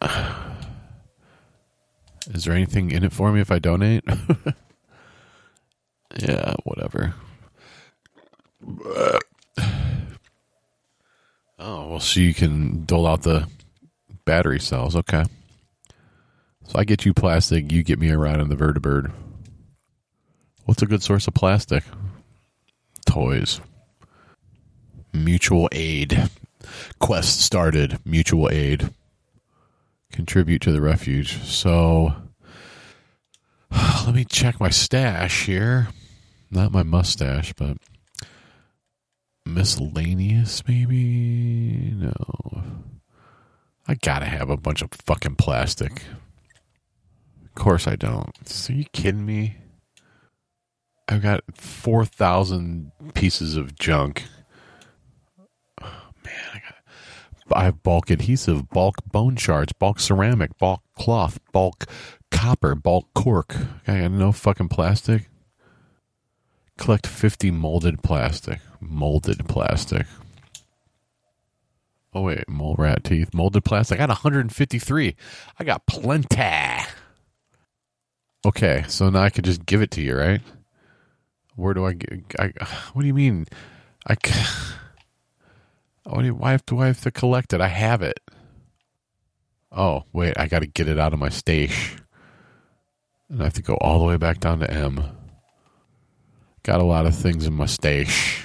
[2.32, 4.02] Is there anything in it for me if I donate?
[6.18, 7.14] yeah, whatever.
[11.66, 13.48] Oh, well, so you can dole out the
[14.26, 14.94] battery cells.
[14.94, 15.24] Okay.
[16.66, 19.10] So I get you plastic, you get me a ride on the vertibird.
[20.66, 21.82] What's a good source of plastic?
[23.06, 23.62] Toys.
[25.14, 26.30] Mutual aid.
[26.98, 27.98] Quest started.
[28.04, 28.90] Mutual aid.
[30.12, 31.42] Contribute to the refuge.
[31.44, 32.14] So
[34.04, 35.88] let me check my stash here.
[36.50, 37.78] Not my mustache, but
[39.46, 41.92] miscellaneous, maybe?
[41.96, 42.62] No.
[43.86, 46.02] I gotta have a bunch of fucking plastic.
[47.44, 48.30] Of course I don't.
[48.68, 49.56] Are you kidding me?
[51.06, 54.24] I've got 4,000 pieces of junk.
[55.82, 56.74] Oh, man, I got.
[57.52, 61.84] I have bulk adhesive, bulk bone shards, bulk ceramic, bulk cloth, bulk
[62.30, 63.54] copper, bulk cork.
[63.86, 65.28] I got no fucking plastic.
[66.78, 68.60] Collect 50 molded plastic.
[68.88, 70.06] Molded plastic.
[72.12, 72.48] Oh, wait.
[72.48, 73.34] Mole rat teeth.
[73.34, 73.98] Molded plastic.
[73.98, 75.16] I got 153.
[75.58, 76.84] I got plenty.
[78.46, 78.84] Okay.
[78.88, 80.40] So now I could just give it to you, right?
[81.56, 82.22] Where do I get?
[82.38, 82.52] I,
[82.92, 83.46] what do you mean?
[84.06, 84.16] I.
[86.04, 87.60] What why do I have to collect it?
[87.60, 88.20] I have it.
[89.72, 90.34] Oh, wait.
[90.38, 91.96] I got to get it out of my stash.
[93.28, 95.02] And I have to go all the way back down to M.
[96.62, 98.44] Got a lot of things in my stash.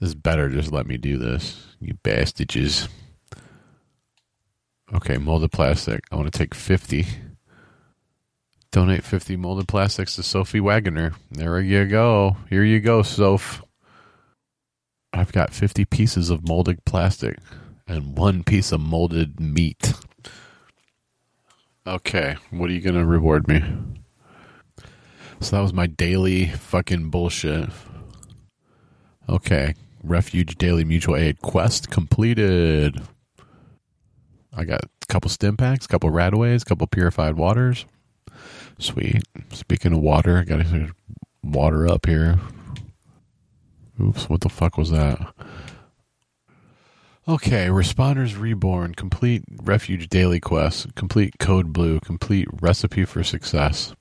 [0.00, 2.88] This is better just let me do this, you bastages.
[4.94, 6.04] Okay, molded plastic.
[6.10, 7.06] I want to take 50.
[8.70, 11.14] Donate 50 molded plastics to Sophie Wagoner.
[11.30, 12.36] There you go.
[12.48, 13.62] Here you go, Soph.
[15.12, 17.38] I've got 50 pieces of molded plastic
[17.86, 19.94] and one piece of molded meat.
[21.86, 23.64] Okay, what are you going to reward me?
[25.40, 27.70] So that was my daily fucking bullshit.
[29.28, 29.74] Okay.
[30.02, 33.00] Refuge Daily Mutual Aid quest completed.
[34.56, 37.86] I got a couple stim packs, a couple radaways, a couple purified waters.
[38.78, 39.22] Sweet.
[39.52, 40.92] Speaking of water, I got to
[41.42, 42.38] water up here.
[44.00, 45.34] Oops, what the fuck was that?
[47.26, 53.94] Okay, Responders Reborn, complete Refuge Daily Quest, complete Code Blue, complete Recipe for Success.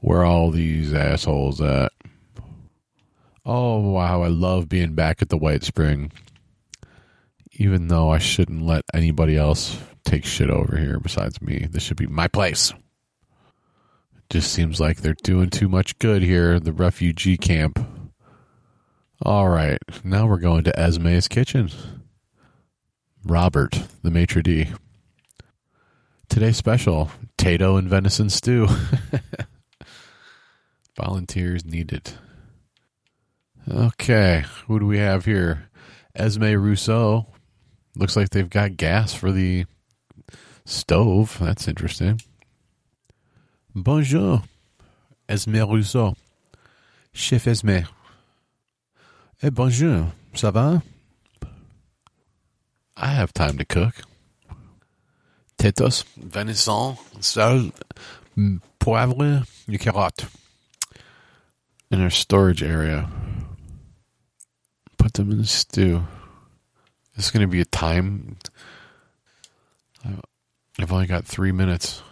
[0.00, 1.92] Where all these assholes at?
[3.48, 6.10] Oh, wow, I love being back at the White Spring.
[7.52, 11.68] Even though I shouldn't let anybody else take shit over here besides me.
[11.70, 12.72] This should be my place.
[12.72, 17.78] It Just seems like they're doing too much good here, the refugee camp.
[19.22, 21.70] All right, now we're going to Esme's kitchen.
[23.24, 24.72] Robert, the maitre d'.
[26.28, 28.66] Today's special, Tato and venison stew.
[30.96, 32.12] Volunteers needed.
[33.68, 35.68] Okay, who do we have here?
[36.14, 37.26] Esme Rousseau.
[37.96, 39.64] Looks like they've got gas for the
[40.64, 41.36] stove.
[41.40, 42.20] That's interesting.
[43.74, 44.44] Bonjour,
[45.28, 46.14] Esme Rousseau.
[47.12, 47.86] Chef Esme.
[49.42, 50.12] Eh, bonjour.
[50.32, 50.82] Ça va?
[52.96, 53.94] I have time to cook.
[55.58, 57.72] Tetos, venison, sel,
[58.78, 60.26] poivre, et carotte.
[61.90, 63.08] In our storage area.
[65.06, 66.04] Put them in the stew.
[67.14, 68.38] This is going to be a time.
[70.80, 72.02] I've only got three minutes.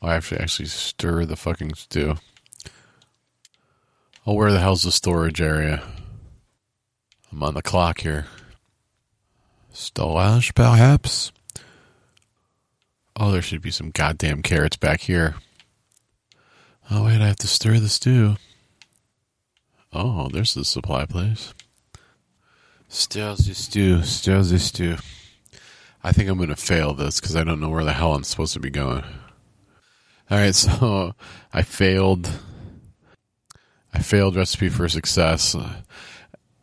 [0.00, 2.14] Oh, I have to actually stir the fucking stew.
[4.26, 5.82] Oh, where the hell's the storage area?
[7.30, 8.24] I'm on the clock here.
[9.70, 11.30] Storage, perhaps?
[13.16, 15.34] Oh, there should be some goddamn carrots back here.
[16.90, 18.36] Oh, wait, I have to stir the stew.
[19.92, 21.52] Oh, there's the supply place.
[22.88, 24.96] The stew, the stew.
[26.02, 28.24] I think I'm going to fail this because I don't know where the hell I'm
[28.24, 29.04] supposed to be going.
[30.30, 31.14] All right, so
[31.52, 32.30] I failed.
[33.92, 35.56] I failed recipe for success,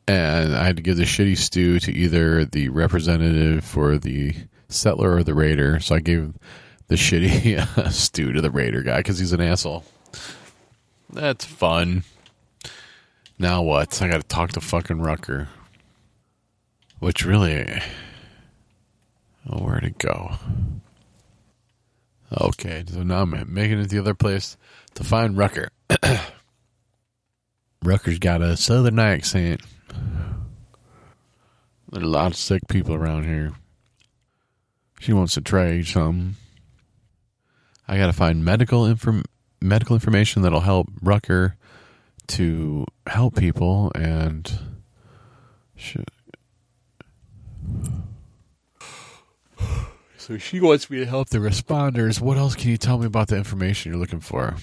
[0.08, 4.34] and I had to give the shitty stew to either the representative for the
[4.70, 5.82] settler or the raider.
[5.82, 6.34] So I gave
[6.88, 9.84] the shitty stew to the raider guy because he's an asshole.
[11.10, 12.04] That's fun.
[13.39, 14.02] Now what?
[14.02, 15.47] I got to talk to fucking Rucker.
[17.00, 17.82] Which really.
[19.50, 20.34] Oh, where'd it go?
[22.41, 24.58] Okay, so now I'm making it the other place
[24.95, 25.69] to find Rucker.
[27.84, 29.62] Rucker's got a southern accent.
[31.89, 33.54] There's a lot of sick people around here.
[35.00, 36.36] She wants to trade something.
[37.88, 39.23] I got to find medical inform
[39.62, 41.56] medical information that'll help Rucker
[42.28, 44.60] to help people and
[50.28, 52.20] So she wants me to help the responders.
[52.20, 54.58] What else can you tell me about the information you're looking for?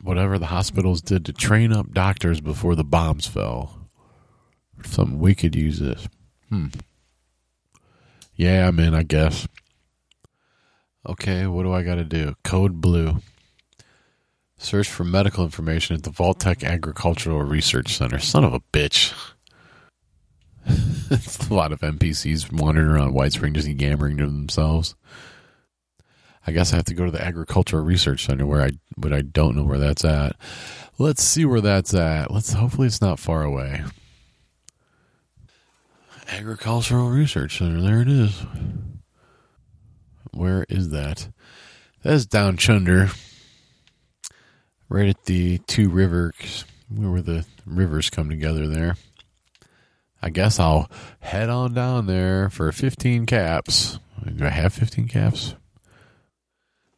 [0.00, 3.88] Whatever the hospitals did to train up doctors before the bombs fell.
[4.84, 6.06] Something we could use this.
[6.50, 6.68] Hmm.
[8.36, 9.48] Yeah, I'm in, I guess.
[11.08, 12.36] Okay, what do I got to do?
[12.44, 13.16] Code blue.
[14.62, 18.20] Search for medical information at the Vault-Tec Agricultural Research Center.
[18.20, 19.12] Son of a bitch.
[21.10, 24.94] it's a lot of NPCs wandering around White Spring just yammering to themselves.
[26.46, 29.22] I guess I have to go to the Agricultural Research Center where I but I
[29.22, 30.36] don't know where that's at.
[30.96, 32.30] Let's see where that's at.
[32.30, 33.82] Let's hopefully it's not far away.
[36.28, 38.46] Agricultural Research Center, there it is.
[40.30, 41.28] Where is that?
[42.04, 43.10] That's down Chunder.
[44.92, 48.96] Right at the two rivers where the rivers come together there.
[50.20, 53.98] I guess I'll head on down there for 15 caps.
[54.36, 55.54] Do I have 15 caps?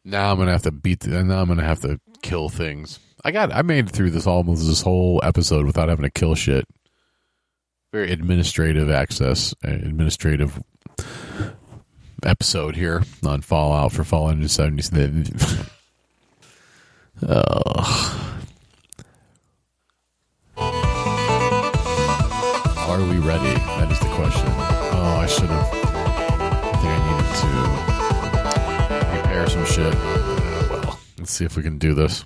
[0.03, 0.99] Now I'm gonna have to beat.
[0.99, 2.99] The, now I'm gonna have to kill things.
[3.23, 3.53] I got.
[3.53, 6.65] I made it through this almost this whole episode without having to kill shit.
[7.93, 10.61] Very administrative access, uh, administrative
[12.23, 15.31] episode here on Fallout for Fallout 70.
[17.23, 18.21] oh.
[22.87, 23.53] Are we ready?
[23.53, 24.47] That is the question.
[24.47, 25.69] Oh, I should have.
[25.71, 27.35] I think I needed
[29.11, 29.93] to repair some shit.
[30.69, 32.25] Well, let's see if we can do this.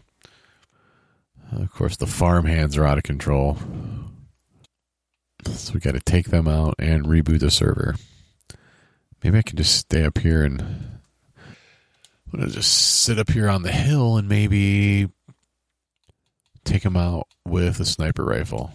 [1.51, 3.57] Of course, the farm hands are out of control.
[5.45, 7.95] So we got to take them out and reboot the server.
[9.23, 10.98] Maybe I can just stay up here and
[12.31, 15.09] I'm gonna just sit up here on the hill and maybe
[16.63, 18.71] take them out with a sniper rifle.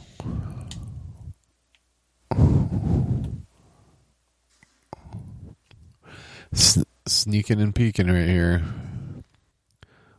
[7.07, 8.62] sneaking and peeking right here.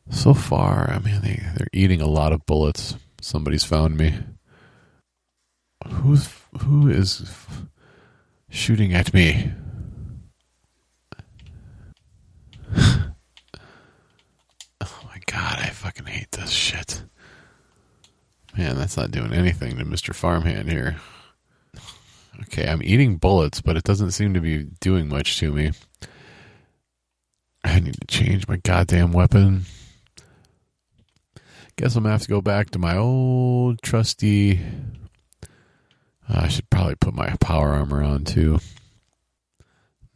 [0.10, 2.96] So far, I mean, they, they're eating a lot of bullets.
[3.22, 4.14] Somebody's found me.
[5.88, 6.30] Who's
[6.62, 7.32] who is
[8.50, 9.52] shooting at me?
[15.36, 17.04] god, I fucking hate this shit.
[18.58, 20.16] Man, that's not doing anything to Mr.
[20.16, 20.96] Farmhand here.
[22.44, 25.72] Okay, I'm eating bullets, but it doesn't seem to be doing much to me.
[27.66, 29.66] I need to change my goddamn weapon.
[31.76, 34.62] Guess I'm gonna have to go back to my old trusty.
[36.30, 38.60] Uh, I should probably put my power armor on too.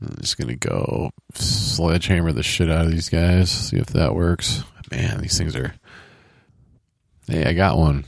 [0.01, 3.51] I'm just gonna go sledgehammer the shit out of these guys.
[3.51, 4.63] See if that works.
[4.91, 5.73] Man, these things are.
[7.27, 8.05] Hey, I got one.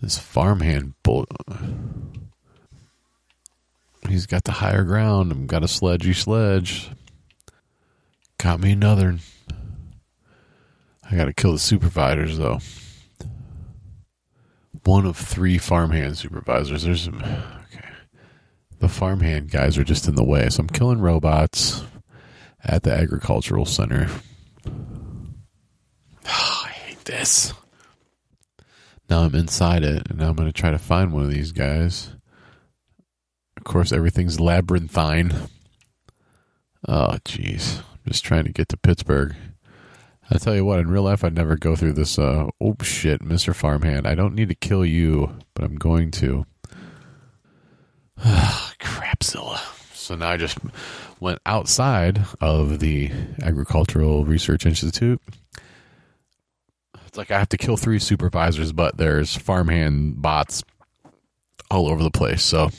[0.00, 1.26] This farmhand bull.
[4.08, 5.32] He's got the higher ground.
[5.32, 6.90] I've got a sledgy sledge.
[8.38, 9.18] Got me another.
[11.08, 12.58] I got to kill the supervisors though.
[14.84, 16.82] One of three farmhand supervisors.
[16.82, 17.88] There's okay.
[18.80, 21.84] The farmhand guys are just in the way, so I'm killing robots
[22.64, 24.08] at the agricultural center.
[26.26, 27.52] Oh, I hate this.
[29.08, 32.14] Now I'm inside it, and I'm going to try to find one of these guys.
[33.56, 35.32] Of course, everything's labyrinthine.
[36.88, 37.78] Oh, jeez.
[37.78, 39.34] I'm just trying to get to Pittsburgh.
[40.30, 42.18] I tell you what, in real life, I'd never go through this.
[42.18, 43.54] Uh, oh shit, Mr.
[43.54, 44.06] Farmhand.
[44.06, 46.46] I don't need to kill you, but I'm going to.
[48.18, 49.58] Crapzilla.
[49.94, 50.58] So now I just
[51.20, 53.10] went outside of the
[53.42, 55.20] Agricultural Research Institute.
[57.12, 60.64] It's like I have to kill three supervisors, but there's farmhand bots
[61.70, 62.42] all over the place.
[62.42, 62.70] So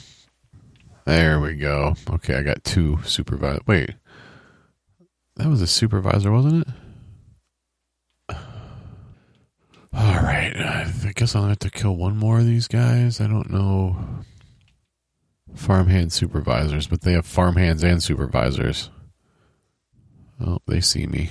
[1.04, 1.94] there we go.
[2.10, 3.62] Okay, I got two supervisors.
[3.68, 3.90] Wait,
[5.36, 6.66] that was a supervisor, wasn't
[8.28, 8.36] it?
[9.92, 13.20] All right, I guess I'll have to kill one more of these guys.
[13.20, 13.96] I don't know
[15.54, 18.90] farmhand supervisors, but they have farmhands and supervisors.
[20.44, 21.30] Oh, they see me.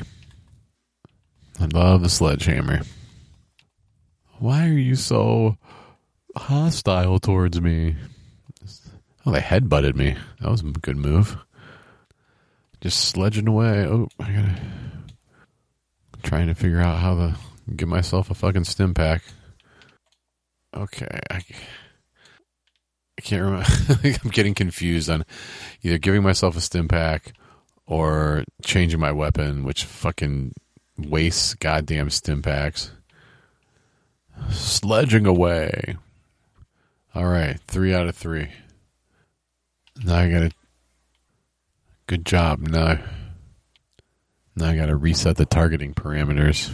[1.60, 2.84] I love the sledgehammer.
[4.44, 5.56] Why are you so
[6.36, 7.96] hostile towards me?
[9.26, 10.18] Oh, they headbutted me.
[10.42, 11.38] That was a good move.
[12.82, 13.86] Just sledging away.
[13.88, 14.56] Oh, I gotta
[16.24, 17.38] trying to figure out how to
[17.74, 19.24] give myself a fucking stim pack.
[20.76, 21.36] Okay, I,
[23.18, 23.66] I can't remember.
[24.26, 25.24] I'm getting confused on
[25.84, 27.32] either giving myself a stim pack
[27.86, 30.52] or changing my weapon, which fucking
[30.98, 32.92] wastes goddamn stim packs.
[34.50, 35.98] Sledging away.
[37.16, 38.50] All right, three out of three.
[40.04, 40.52] Now I gotta
[42.06, 42.60] Good job.
[42.60, 43.00] Now,
[44.56, 46.72] now I got to reset the targeting parameters.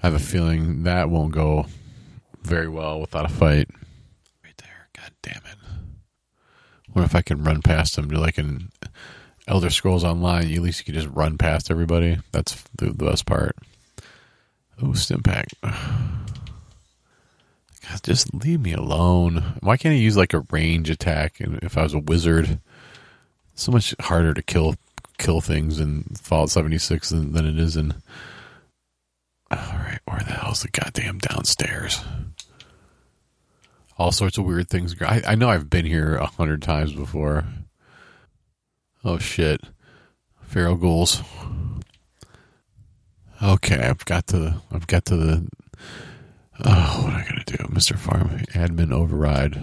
[0.00, 1.66] I have a feeling that won't go
[2.42, 3.68] very well without a fight.
[4.44, 4.88] Right there.
[4.96, 5.58] God damn it.
[6.92, 8.08] What if I can run past them?
[8.08, 8.70] Do like in
[9.48, 12.18] Elder Scrolls Online, at least you can just run past everybody.
[12.30, 13.56] That's the, the best part.
[14.82, 15.46] Oh, Stimpak.
[17.88, 19.58] God, just leave me alone.
[19.60, 21.40] Why can't I use like a range attack?
[21.40, 22.60] And if I was a wizard,
[23.54, 24.74] so much harder to kill
[25.18, 27.94] kill things in Fallout 76 than, than it is in.
[29.50, 32.02] All right, where the hell's the goddamn downstairs?
[33.96, 35.00] All sorts of weird things.
[35.00, 37.44] I, I know I've been here a hundred times before.
[39.04, 39.60] Oh shit,
[40.42, 41.22] feral ghouls.
[43.42, 44.62] Okay, I've got to.
[44.70, 45.48] I've got to the.
[46.64, 49.62] Oh, what am I gonna do, Mister Farm Admin override?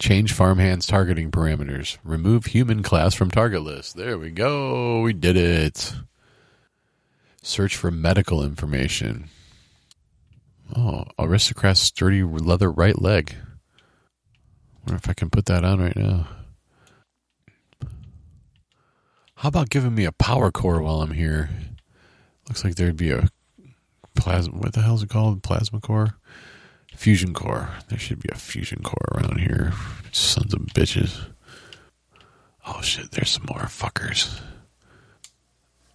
[0.00, 1.98] Change farmhands targeting parameters.
[2.02, 3.96] Remove human class from target list.
[3.96, 5.00] There we go.
[5.00, 5.94] We did it.
[7.42, 9.28] Search for medical information.
[10.76, 13.34] Oh, aristocrat's sturdy leather right leg.
[14.80, 16.26] Wonder if I can put that on right now.
[19.36, 21.50] How about giving me a power core while I'm here?
[22.48, 23.28] Looks like there'd be a
[24.14, 24.56] plasma.
[24.58, 25.42] What the hell is it called?
[25.42, 26.16] Plasma core?
[26.94, 27.70] Fusion core.
[27.88, 29.72] There should be a fusion core around here.
[30.12, 31.26] Sons of bitches.
[32.66, 34.40] Oh shit, there's some more fuckers.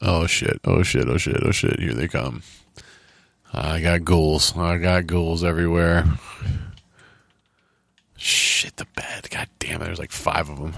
[0.02, 2.43] Oh shit, oh shit, oh shit, oh shit, here they come.
[3.54, 4.56] I got ghouls.
[4.58, 6.06] I got ghouls everywhere.
[8.18, 9.30] Shit, the bed.
[9.30, 10.74] God damn it, there's like five of them.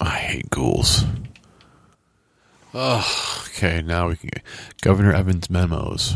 [0.00, 1.04] I hate ghouls.
[2.74, 4.42] Okay, now we can get
[4.82, 6.14] Governor Evans' memos.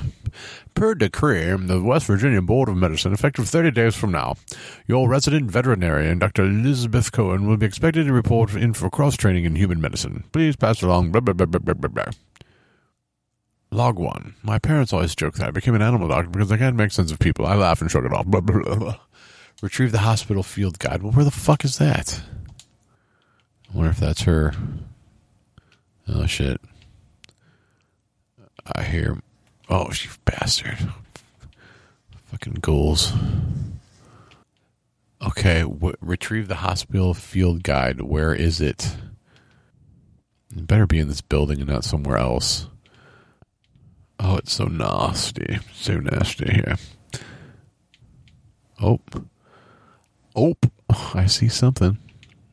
[0.74, 4.36] Per decree, the West Virginia Board of Medicine, effective 30 days from now,
[4.86, 6.44] your resident veterinarian, Dr.
[6.44, 10.24] Elizabeth Cohen, will be expected to report in for cross training in human medicine.
[10.32, 11.12] Please pass along.
[11.12, 12.12] Blah, blah, blah, blah, blah, blah.
[13.70, 14.34] Log 1.
[14.42, 17.10] My parents always joke that I became an animal doctor because I can't make sense
[17.10, 17.46] of people.
[17.46, 18.26] I laugh and shrug it off.
[18.26, 18.96] Blah, blah, blah, blah.
[19.62, 21.02] Retrieve the hospital field guide.
[21.02, 22.20] Well, where the fuck is that?
[23.72, 24.52] I wonder if that's her.
[26.08, 26.60] Oh, shit.
[28.74, 29.18] I hear.
[29.68, 30.78] Oh, you bastard.
[32.26, 33.12] Fucking ghouls.
[35.24, 38.00] Okay, w- retrieve the hospital field guide.
[38.00, 38.96] Where is it?
[40.56, 42.66] It better be in this building and not somewhere else.
[44.18, 45.58] Oh, it's so nasty.
[45.72, 46.76] So nasty here.
[48.82, 48.98] Oh.
[50.34, 50.56] Oh,
[51.14, 51.98] I see something.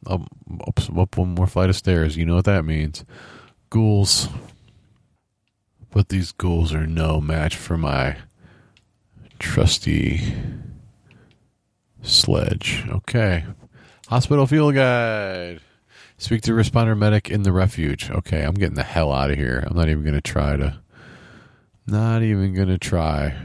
[0.08, 0.22] Up,
[0.66, 2.18] up, up one more flight of stairs.
[2.18, 3.04] You know what that means.
[3.70, 4.30] Ghouls.
[5.92, 8.18] But these ghouls are no match for my
[9.40, 10.34] trusty
[12.02, 12.86] sledge.
[12.90, 13.46] Okay.
[14.08, 15.60] Hospital field guide.
[16.18, 18.10] Speak to responder medic in the refuge.
[18.10, 19.64] Okay, I'm getting the hell out of here.
[19.68, 20.80] I'm not even going to try to.
[21.86, 23.36] Not even going to try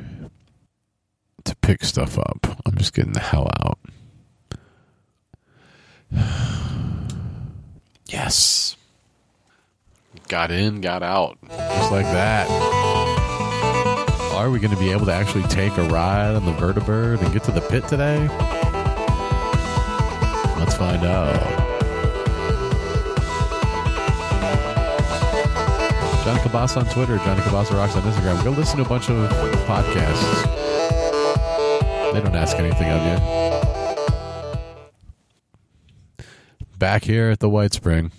[1.45, 2.61] to pick stuff up.
[2.67, 3.79] I'm just getting the hell out.
[8.07, 8.77] yes.
[10.29, 11.39] Got in, got out.
[11.49, 12.49] Just like that.
[14.35, 17.33] Are we going to be able to actually take a ride on the vertibird and
[17.33, 18.29] get to the pit today?
[20.59, 21.63] Let's find out.
[26.25, 28.43] Johnny Kobasa on Twitter, Johnny Kobasa Rocks on Instagram.
[28.45, 29.29] Go listen to a bunch of
[29.67, 30.45] podcasts.
[32.13, 33.52] They don't ask anything of you.
[36.83, 38.11] Back here at the White Spring.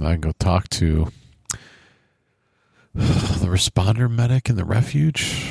[0.00, 1.10] I can go talk to
[2.94, 5.50] the responder medic in the refuge.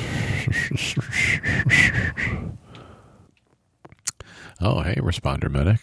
[4.62, 5.80] oh, hey, responder medic.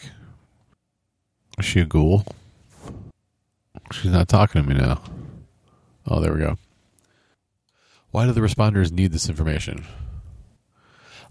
[1.59, 2.25] Is she a ghoul?
[3.91, 5.03] She's not talking to me now.
[6.07, 6.57] Oh, there we go.
[8.09, 9.85] Why do the responders need this information?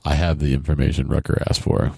[0.04, 1.90] I have the information Rucker asked for.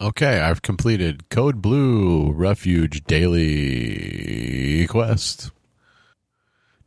[0.00, 5.50] Okay, I've completed Code Blue Refuge Daily Quest.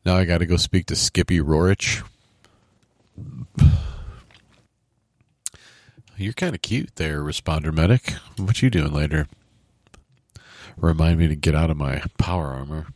[0.05, 2.07] Now I got to go speak to Skippy Roarke.
[6.15, 8.13] You're kind of cute there, responder medic.
[8.37, 9.27] What you doing later?
[10.77, 12.87] Remind me to get out of my power armor.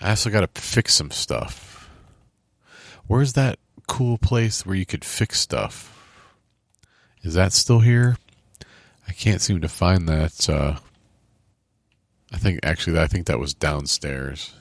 [0.00, 1.90] I also got to fix some stuff.
[3.06, 5.90] Where's that cool place where you could fix stuff?
[7.22, 8.16] Is that still here?
[9.06, 10.48] I can't seem to find that.
[10.48, 10.78] Uh,
[12.32, 14.54] I think actually, I think that was downstairs.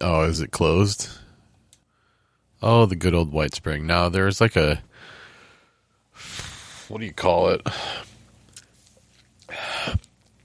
[0.00, 1.08] Oh, is it closed?
[2.62, 3.86] Oh, the good old White Spring.
[3.86, 4.82] Now there's like a
[6.88, 7.60] what do you call it?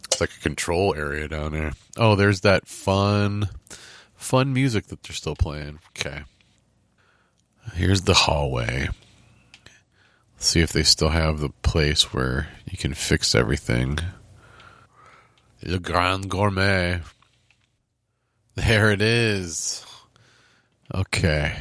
[0.05, 1.71] It's like a control area down there.
[1.95, 3.49] Oh, there's that fun
[4.15, 5.79] fun music that they're still playing.
[5.97, 6.23] Okay.
[7.73, 8.89] Here's the hallway.
[10.39, 13.99] See if they still have the place where you can fix everything.
[15.61, 17.01] Le Grand Gourmet.
[18.55, 19.85] There it is.
[20.95, 21.57] Okay.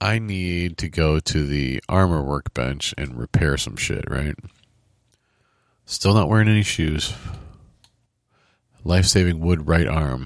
[0.00, 4.34] I need to go to the armor workbench and repair some shit, right?
[5.84, 7.12] Still not wearing any shoes.
[8.82, 10.24] Life saving wood right arm.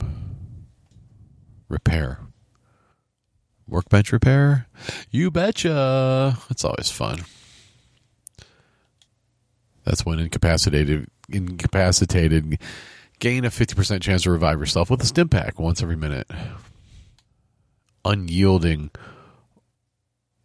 [1.68, 2.20] Repair.
[3.66, 4.66] Workbench repair?
[5.10, 6.36] You betcha.
[6.48, 7.24] That's always fun.
[9.84, 12.58] That's when incapacitated incapacitated
[13.18, 16.30] gain a 50% chance to revive yourself with a stim pack once every minute.
[18.04, 18.90] Unyielding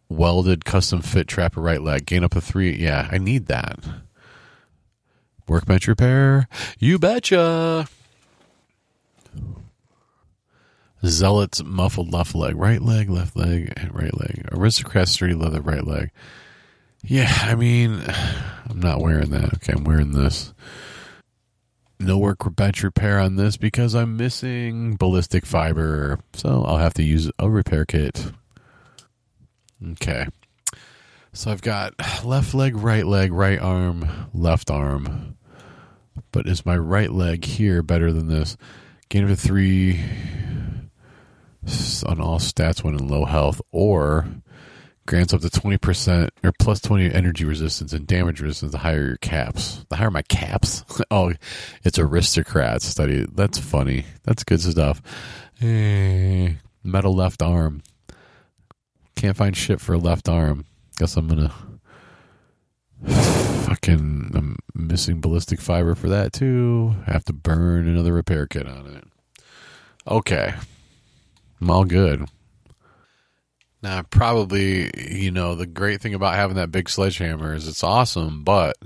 [0.08, 2.06] welded custom fit trapper right leg.
[2.06, 2.76] Gain up to three.
[2.76, 3.78] Yeah, I need that.
[5.46, 6.48] Workbench repair.
[6.78, 7.88] You betcha.
[11.04, 14.46] Zealot's muffled left leg, right leg, left leg, and right leg.
[14.52, 16.10] Aristocrat's sturdy leather right leg.
[17.02, 18.02] Yeah, I mean,
[18.68, 19.54] I'm not wearing that.
[19.54, 20.52] Okay, I'm wearing this.
[21.98, 27.30] No workbench repair on this because I'm missing ballistic fiber, so I'll have to use
[27.38, 28.32] a repair kit.
[29.92, 30.26] Okay.
[31.32, 31.94] So I've got
[32.24, 35.36] left leg, right leg, right arm, left arm.
[36.32, 38.56] But is my right leg here better than this?
[39.08, 40.00] Gain of a three
[42.06, 44.26] on all stats when in low health, or
[45.10, 49.16] grants up to 20% or plus 20 energy resistance and damage resistance the higher your
[49.16, 49.84] caps.
[49.88, 50.84] The higher my caps?
[51.10, 51.32] oh,
[51.82, 53.26] it's aristocrat study.
[53.32, 54.04] That's funny.
[54.22, 55.02] That's good stuff.
[55.60, 56.52] Eh,
[56.84, 57.82] metal left arm.
[59.16, 60.64] Can't find shit for a left arm.
[60.96, 61.52] Guess I'm gonna
[63.66, 66.94] fucking I'm missing ballistic fiber for that too.
[67.06, 69.04] have to burn another repair kit on it.
[70.06, 70.54] Okay.
[71.60, 72.26] I'm all good.
[73.82, 78.44] Now, probably, you know, the great thing about having that big sledgehammer is it's awesome,
[78.44, 78.76] but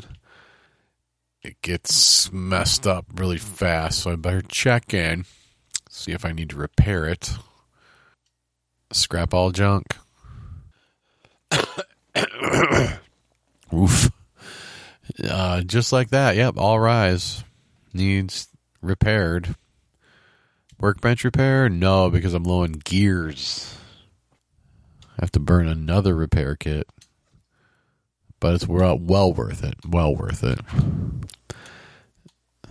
[1.42, 4.00] it gets messed up really fast.
[4.00, 5.24] So I better check in,
[5.90, 7.32] see if I need to repair it.
[8.92, 9.96] Scrap all junk.
[13.74, 14.10] Oof.
[15.22, 16.36] Uh, just like that.
[16.36, 16.54] Yep.
[16.56, 17.42] All rise
[17.92, 18.48] needs
[18.80, 19.56] repaired.
[20.80, 21.68] Workbench repair?
[21.68, 23.76] No, because I'm low on gears.
[25.16, 26.88] I have to burn another repair kit.
[28.40, 29.76] But it's well, worth it.
[29.88, 30.58] Well worth it.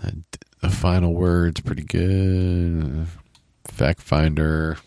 [0.02, 0.24] And
[0.62, 3.08] the final word's pretty good.
[3.66, 4.78] Fact finder.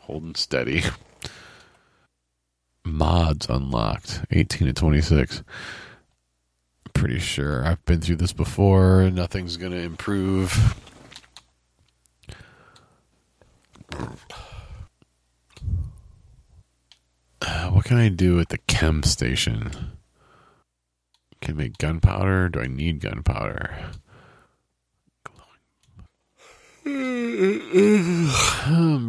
[0.00, 0.84] Holding steady.
[2.84, 4.24] Mods unlocked.
[4.30, 5.42] 18 to 26.
[6.94, 7.66] Pretty sure.
[7.66, 9.10] I've been through this before.
[9.10, 10.74] Nothing's going to improve.
[17.40, 19.70] Uh, what can I do at the chem station?
[21.40, 22.48] Can I make gunpowder?
[22.48, 23.74] Do I need gunpowder?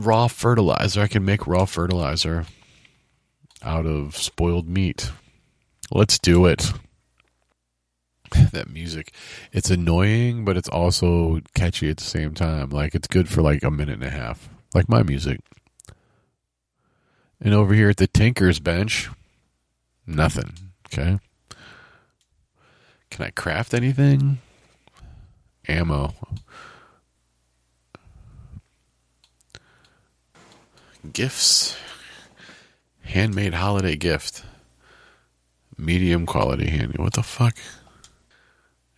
[0.06, 1.02] raw fertilizer.
[1.02, 2.46] I can make raw fertilizer
[3.62, 5.12] out of spoiled meat.
[5.92, 6.72] Let's do it.
[8.52, 9.14] that music.
[9.52, 12.70] It's annoying, but it's also catchy at the same time.
[12.70, 14.50] Like it's good for like a minute and a half.
[14.74, 15.40] Like my music.
[17.40, 19.10] And over here at the Tinker's bench,
[20.08, 20.54] nothing.
[20.88, 21.20] Okay.
[23.12, 24.40] Can I craft anything?
[25.68, 26.14] Ammo.
[31.12, 31.78] Gifts.
[33.02, 34.44] Handmade holiday gift.
[35.78, 36.98] Medium quality hand.
[36.98, 37.58] What the fuck?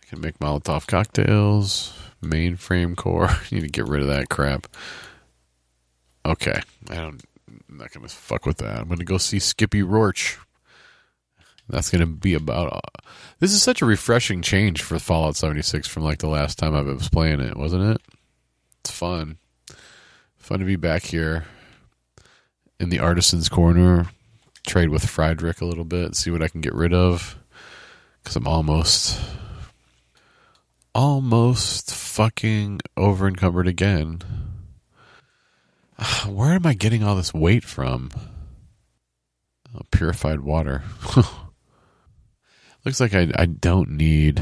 [0.02, 1.92] I can make Molotov cocktails.
[2.22, 3.28] Mainframe core.
[3.50, 4.68] Need to get rid of that crap.
[6.26, 6.60] Okay.
[6.90, 7.22] I don't
[7.68, 8.80] I'm not gonna fuck with that.
[8.80, 10.38] I'm gonna go see Skippy Roarke.
[11.68, 12.72] That's gonna be about.
[12.72, 13.00] Uh,
[13.38, 16.82] this is such a refreshing change for Fallout 76 from like the last time I
[16.82, 18.00] was playing it, wasn't it?
[18.80, 19.38] It's fun,
[20.36, 21.44] fun to be back here
[22.78, 24.08] in the artisan's corner.
[24.66, 27.36] Trade with Friedrich a little bit, see what I can get rid of,
[28.22, 29.20] because I'm almost,
[30.92, 34.22] almost fucking over encumbered again.
[36.26, 38.10] Where am I getting all this weight from?
[39.74, 40.82] Oh, purified water.
[42.84, 44.40] Looks like I I don't need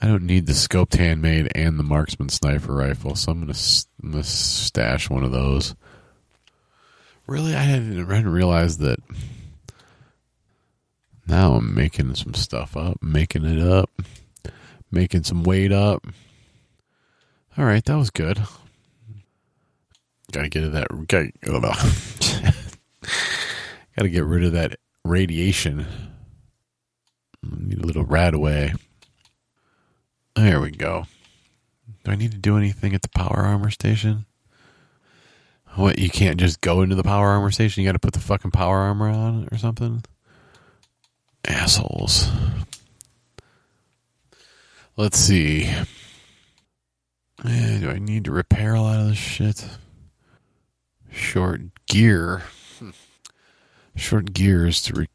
[0.00, 3.58] I don't need the scoped handmade and the marksman sniper rifle, so I'm gonna,
[4.02, 5.74] I'm gonna stash one of those.
[7.26, 8.98] Really, I hadn't, I hadn't realized that.
[11.26, 13.90] Now I'm making some stuff up, making it up,
[14.92, 16.06] making some weight up.
[17.58, 18.38] All right, that was good.
[20.32, 20.88] Gotta get that.
[21.08, 21.32] Gotta,
[23.96, 25.86] gotta get rid of that radiation.
[27.42, 28.78] Need a little RadAway.
[30.34, 31.06] There we go.
[32.04, 34.26] Do I need to do anything at the power armor station?
[35.76, 37.82] What, you can't just go into the power armor station?
[37.82, 40.02] You gotta put the fucking power armor on or something?
[41.46, 42.28] Assholes.
[44.96, 45.70] Let's see.
[47.44, 49.68] Eh, do I need to repair a lot of this shit?
[51.16, 52.42] Short gear.
[53.96, 55.08] Short gears to re-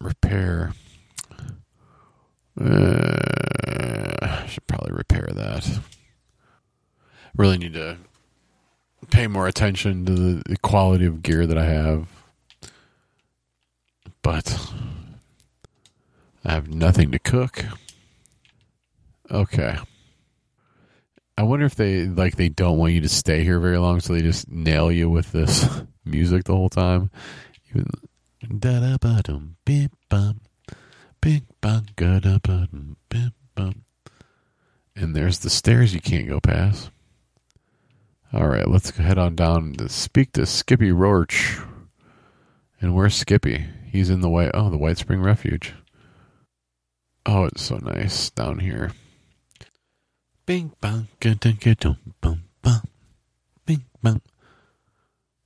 [0.00, 0.74] repair.
[2.58, 5.80] Uh, should probably repair that.
[7.36, 7.96] Really need to
[9.10, 12.06] pay more attention to the, the quality of gear that I have.
[14.22, 14.72] But
[16.44, 17.64] I have nothing to cook.
[19.28, 19.78] Okay.
[21.42, 24.12] I wonder if they like they don't want you to stay here very long, so
[24.12, 25.68] they just nail you with this
[26.04, 27.10] music the whole time.
[27.74, 30.40] Da da ba dum bim bum
[31.20, 33.82] bang ga da ba dum bim bum.
[34.94, 36.92] And there's the stairs you can't go past.
[38.32, 41.66] All right, let's head on down to speak to Skippy Roarke.
[42.80, 43.66] And where's Skippy?
[43.90, 44.48] He's in the way.
[44.54, 45.74] Oh, the White Spring Refuge.
[47.26, 48.92] Oh, it's so nice down here.
[50.44, 51.08] Bing dum
[52.20, 52.82] bum bum.
[53.64, 54.20] Bing bang.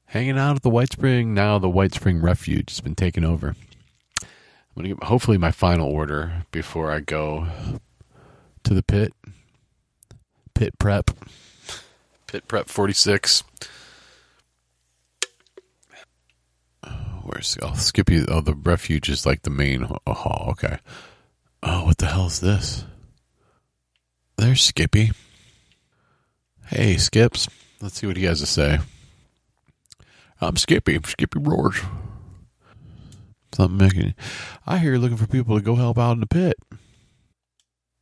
[0.07, 1.34] Hanging out at the White Spring.
[1.34, 3.55] Now the White Spring Refuge has been taken over.
[4.22, 4.28] I'm
[4.82, 7.47] gonna get hopefully my final order before I go
[8.64, 9.12] to the pit.
[10.55, 11.11] Pit prep.
[12.26, 13.42] Pit prep 46.
[17.22, 18.24] Where's I'll skip you.
[18.28, 20.47] Oh, the refuge is like the main hall.
[20.53, 20.78] Okay.
[21.62, 22.84] Oh, what the hell is this?
[24.39, 25.12] There's Skippy.
[26.66, 27.49] Hey, Skips.
[27.80, 28.78] Let's see what he has to say.
[30.41, 30.99] I'm Skippy.
[31.05, 31.80] Skippy roars.
[33.55, 34.14] Something making.
[34.66, 36.57] I hear you're looking for people to go help out in the pit.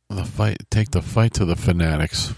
[0.09, 0.57] The fight.
[0.69, 2.33] Take the fight to the fanatics.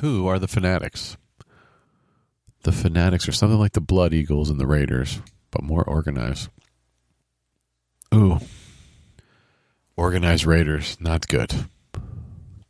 [0.00, 1.16] Who are the fanatics?
[2.64, 5.20] The fanatics are something like the Blood Eagles and the Raiders,
[5.50, 6.48] but more organized.
[8.14, 8.38] Ooh.
[10.02, 11.54] Organized Raiders, not good.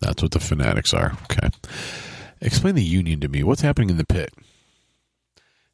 [0.00, 1.16] That's what the fanatics are.
[1.22, 1.48] Okay.
[2.42, 3.42] Explain the Union to me.
[3.42, 4.34] What's happening in the pit?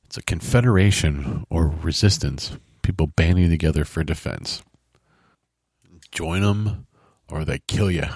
[0.04, 4.62] It's a confederation or resistance, people banding together for defense.
[6.12, 6.86] Join them
[7.28, 8.06] or they kill you.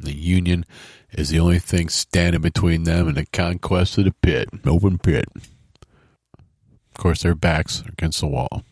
[0.00, 0.64] The Union
[1.12, 5.26] is the only thing standing between them and the conquest of the pit, open pit.
[5.36, 8.62] Of course, their backs are against the wall.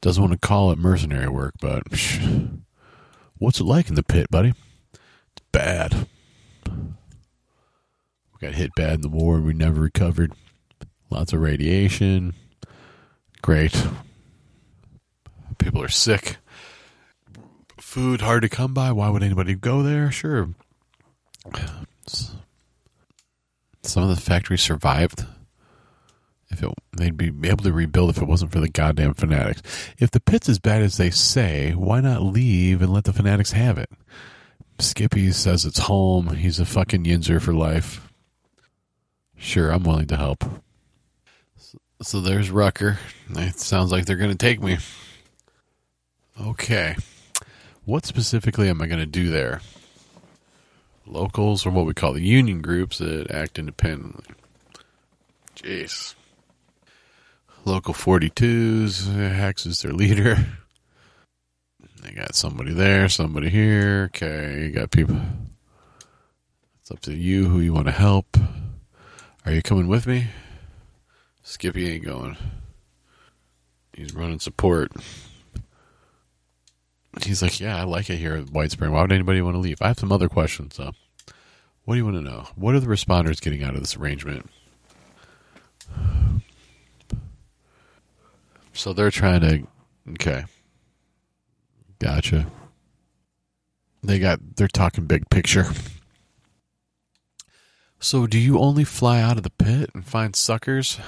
[0.00, 2.60] Doesn't want to call it mercenary work, but psh,
[3.38, 4.52] what's it like in the pit, buddy?
[4.92, 6.06] It's bad.
[6.66, 10.32] We got hit bad in the war and we never recovered.
[11.10, 12.34] Lots of radiation.
[13.42, 13.86] Great.
[15.58, 16.36] People are sick.
[17.78, 18.92] Food hard to come by.
[18.92, 20.10] Why would anybody go there?
[20.10, 20.50] Sure.
[23.82, 25.24] Some of the factories survived.
[26.56, 29.60] If it, they'd be able to rebuild if it wasn't for the goddamn fanatics.
[29.98, 33.52] If the pit's as bad as they say, why not leave and let the fanatics
[33.52, 33.90] have it?
[34.78, 36.34] Skippy says it's home.
[36.34, 38.10] He's a fucking yinzer for life.
[39.36, 40.44] Sure, I'm willing to help.
[41.58, 42.98] So, so there's Rucker.
[43.30, 44.78] It sounds like they're going to take me.
[46.40, 46.96] Okay.
[47.84, 49.60] What specifically am I going to do there?
[51.06, 54.24] Locals, or what we call the union groups that act independently.
[55.54, 56.14] Jeez.
[57.66, 60.38] Local 42s, Hex is their leader.
[62.00, 64.04] They got somebody there, somebody here.
[64.14, 65.20] Okay, you got people.
[66.80, 68.36] It's up to you who you want to help.
[69.44, 70.28] Are you coming with me?
[71.42, 72.36] Skippy ain't going.
[73.92, 74.92] He's running support.
[77.24, 78.92] He's like, yeah, I like it here at White Spring.
[78.92, 79.82] Why would anybody want to leave?
[79.82, 80.92] I have some other questions, though.
[81.84, 82.46] What do you want to know?
[82.54, 84.48] What are the responders getting out of this arrangement?
[88.76, 89.66] So they're trying to.
[90.10, 90.44] Okay.
[91.98, 92.46] Gotcha.
[94.02, 94.38] They got.
[94.56, 95.66] They're talking big picture.
[97.98, 101.00] So, do you only fly out of the pit and find suckers?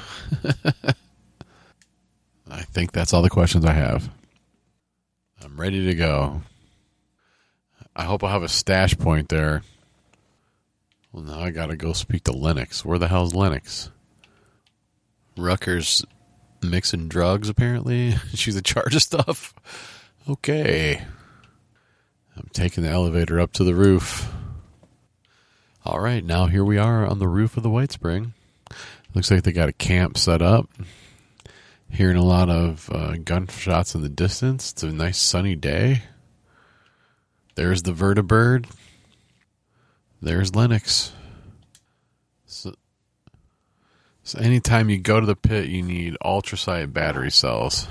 [2.50, 4.10] I think that's all the questions I have.
[5.44, 6.40] I'm ready to go.
[7.94, 9.62] I hope I'll have a stash point there.
[11.12, 12.84] Well, now I gotta go speak to Lennox.
[12.84, 13.90] Where the hell's Lennox?
[15.36, 16.04] Rucker's
[16.62, 18.12] mixing drugs, apparently.
[18.34, 19.54] She's in charge of stuff.
[20.28, 21.02] Okay.
[22.36, 24.30] I'm taking the elevator up to the roof.
[25.84, 28.34] All right, now here we are on the roof of the White Spring.
[29.14, 30.68] Looks like they got a camp set up.
[31.90, 34.72] Hearing a lot of uh, gunshots in the distance.
[34.72, 36.02] It's a nice sunny day.
[37.54, 38.66] There's the vertibird.
[40.20, 41.12] There's Lennox.
[42.46, 42.74] So,
[44.28, 47.88] so anytime you go to the pit, you need ultracite battery cells.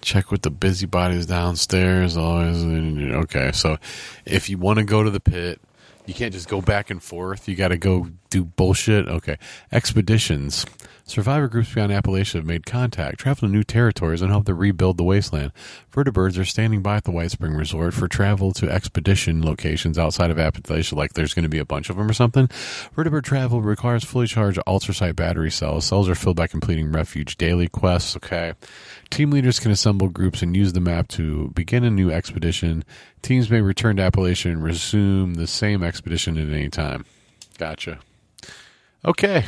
[0.00, 2.16] Check with the busybodies downstairs.
[2.16, 3.52] Always okay.
[3.52, 3.76] So
[4.26, 5.60] if you want to go to the pit,
[6.06, 7.48] you can't just go back and forth.
[7.48, 9.06] You got to go do bullshit.
[9.06, 9.38] Okay.
[9.70, 10.66] Expeditions.
[11.08, 14.98] Survivor groups beyond Appalachia have made contact, traveled to new territories, and helped to rebuild
[14.98, 15.52] the wasteland.
[15.90, 20.30] Vertibirds are standing by at the White Spring Resort for travel to expedition locations outside
[20.30, 22.46] of Appalachia, like there's going to be a bunch of them or something.
[22.94, 25.86] Vertibird travel requires fully charged ultracite battery cells.
[25.86, 28.14] Cells are filled by completing refuge daily quests.
[28.16, 28.52] Okay.
[29.08, 32.84] Team leaders can assemble groups and use the map to begin a new expedition.
[33.22, 37.06] Teams may return to Appalachia and resume the same expedition at any time.
[37.56, 37.98] Gotcha.
[39.06, 39.46] Okay.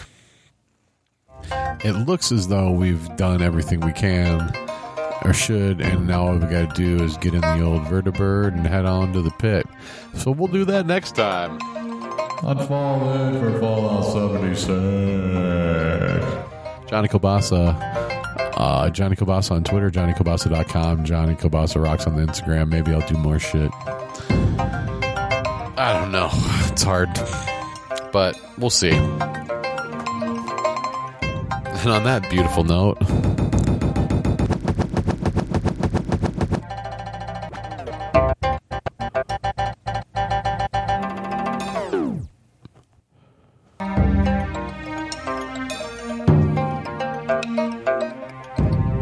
[1.84, 4.52] It looks as though we've done everything we can
[5.24, 8.48] or should, and now all we got to do is get in the old vertibird
[8.54, 9.66] and head on to the pit.
[10.14, 11.58] So we'll do that next time.
[12.42, 14.66] On Fallen for Fallout 76.
[16.90, 17.76] Johnny Kobasa.
[18.56, 22.68] Uh, Johnny Kobasa on Twitter, JohnnyKobasa.com, Johnny Kobasa Rocks on the Instagram.
[22.68, 23.70] Maybe I'll do more shit.
[25.78, 26.28] I don't know.
[26.70, 27.08] It's hard.
[28.12, 28.90] But we'll see.
[31.82, 32.98] And on that beautiful note,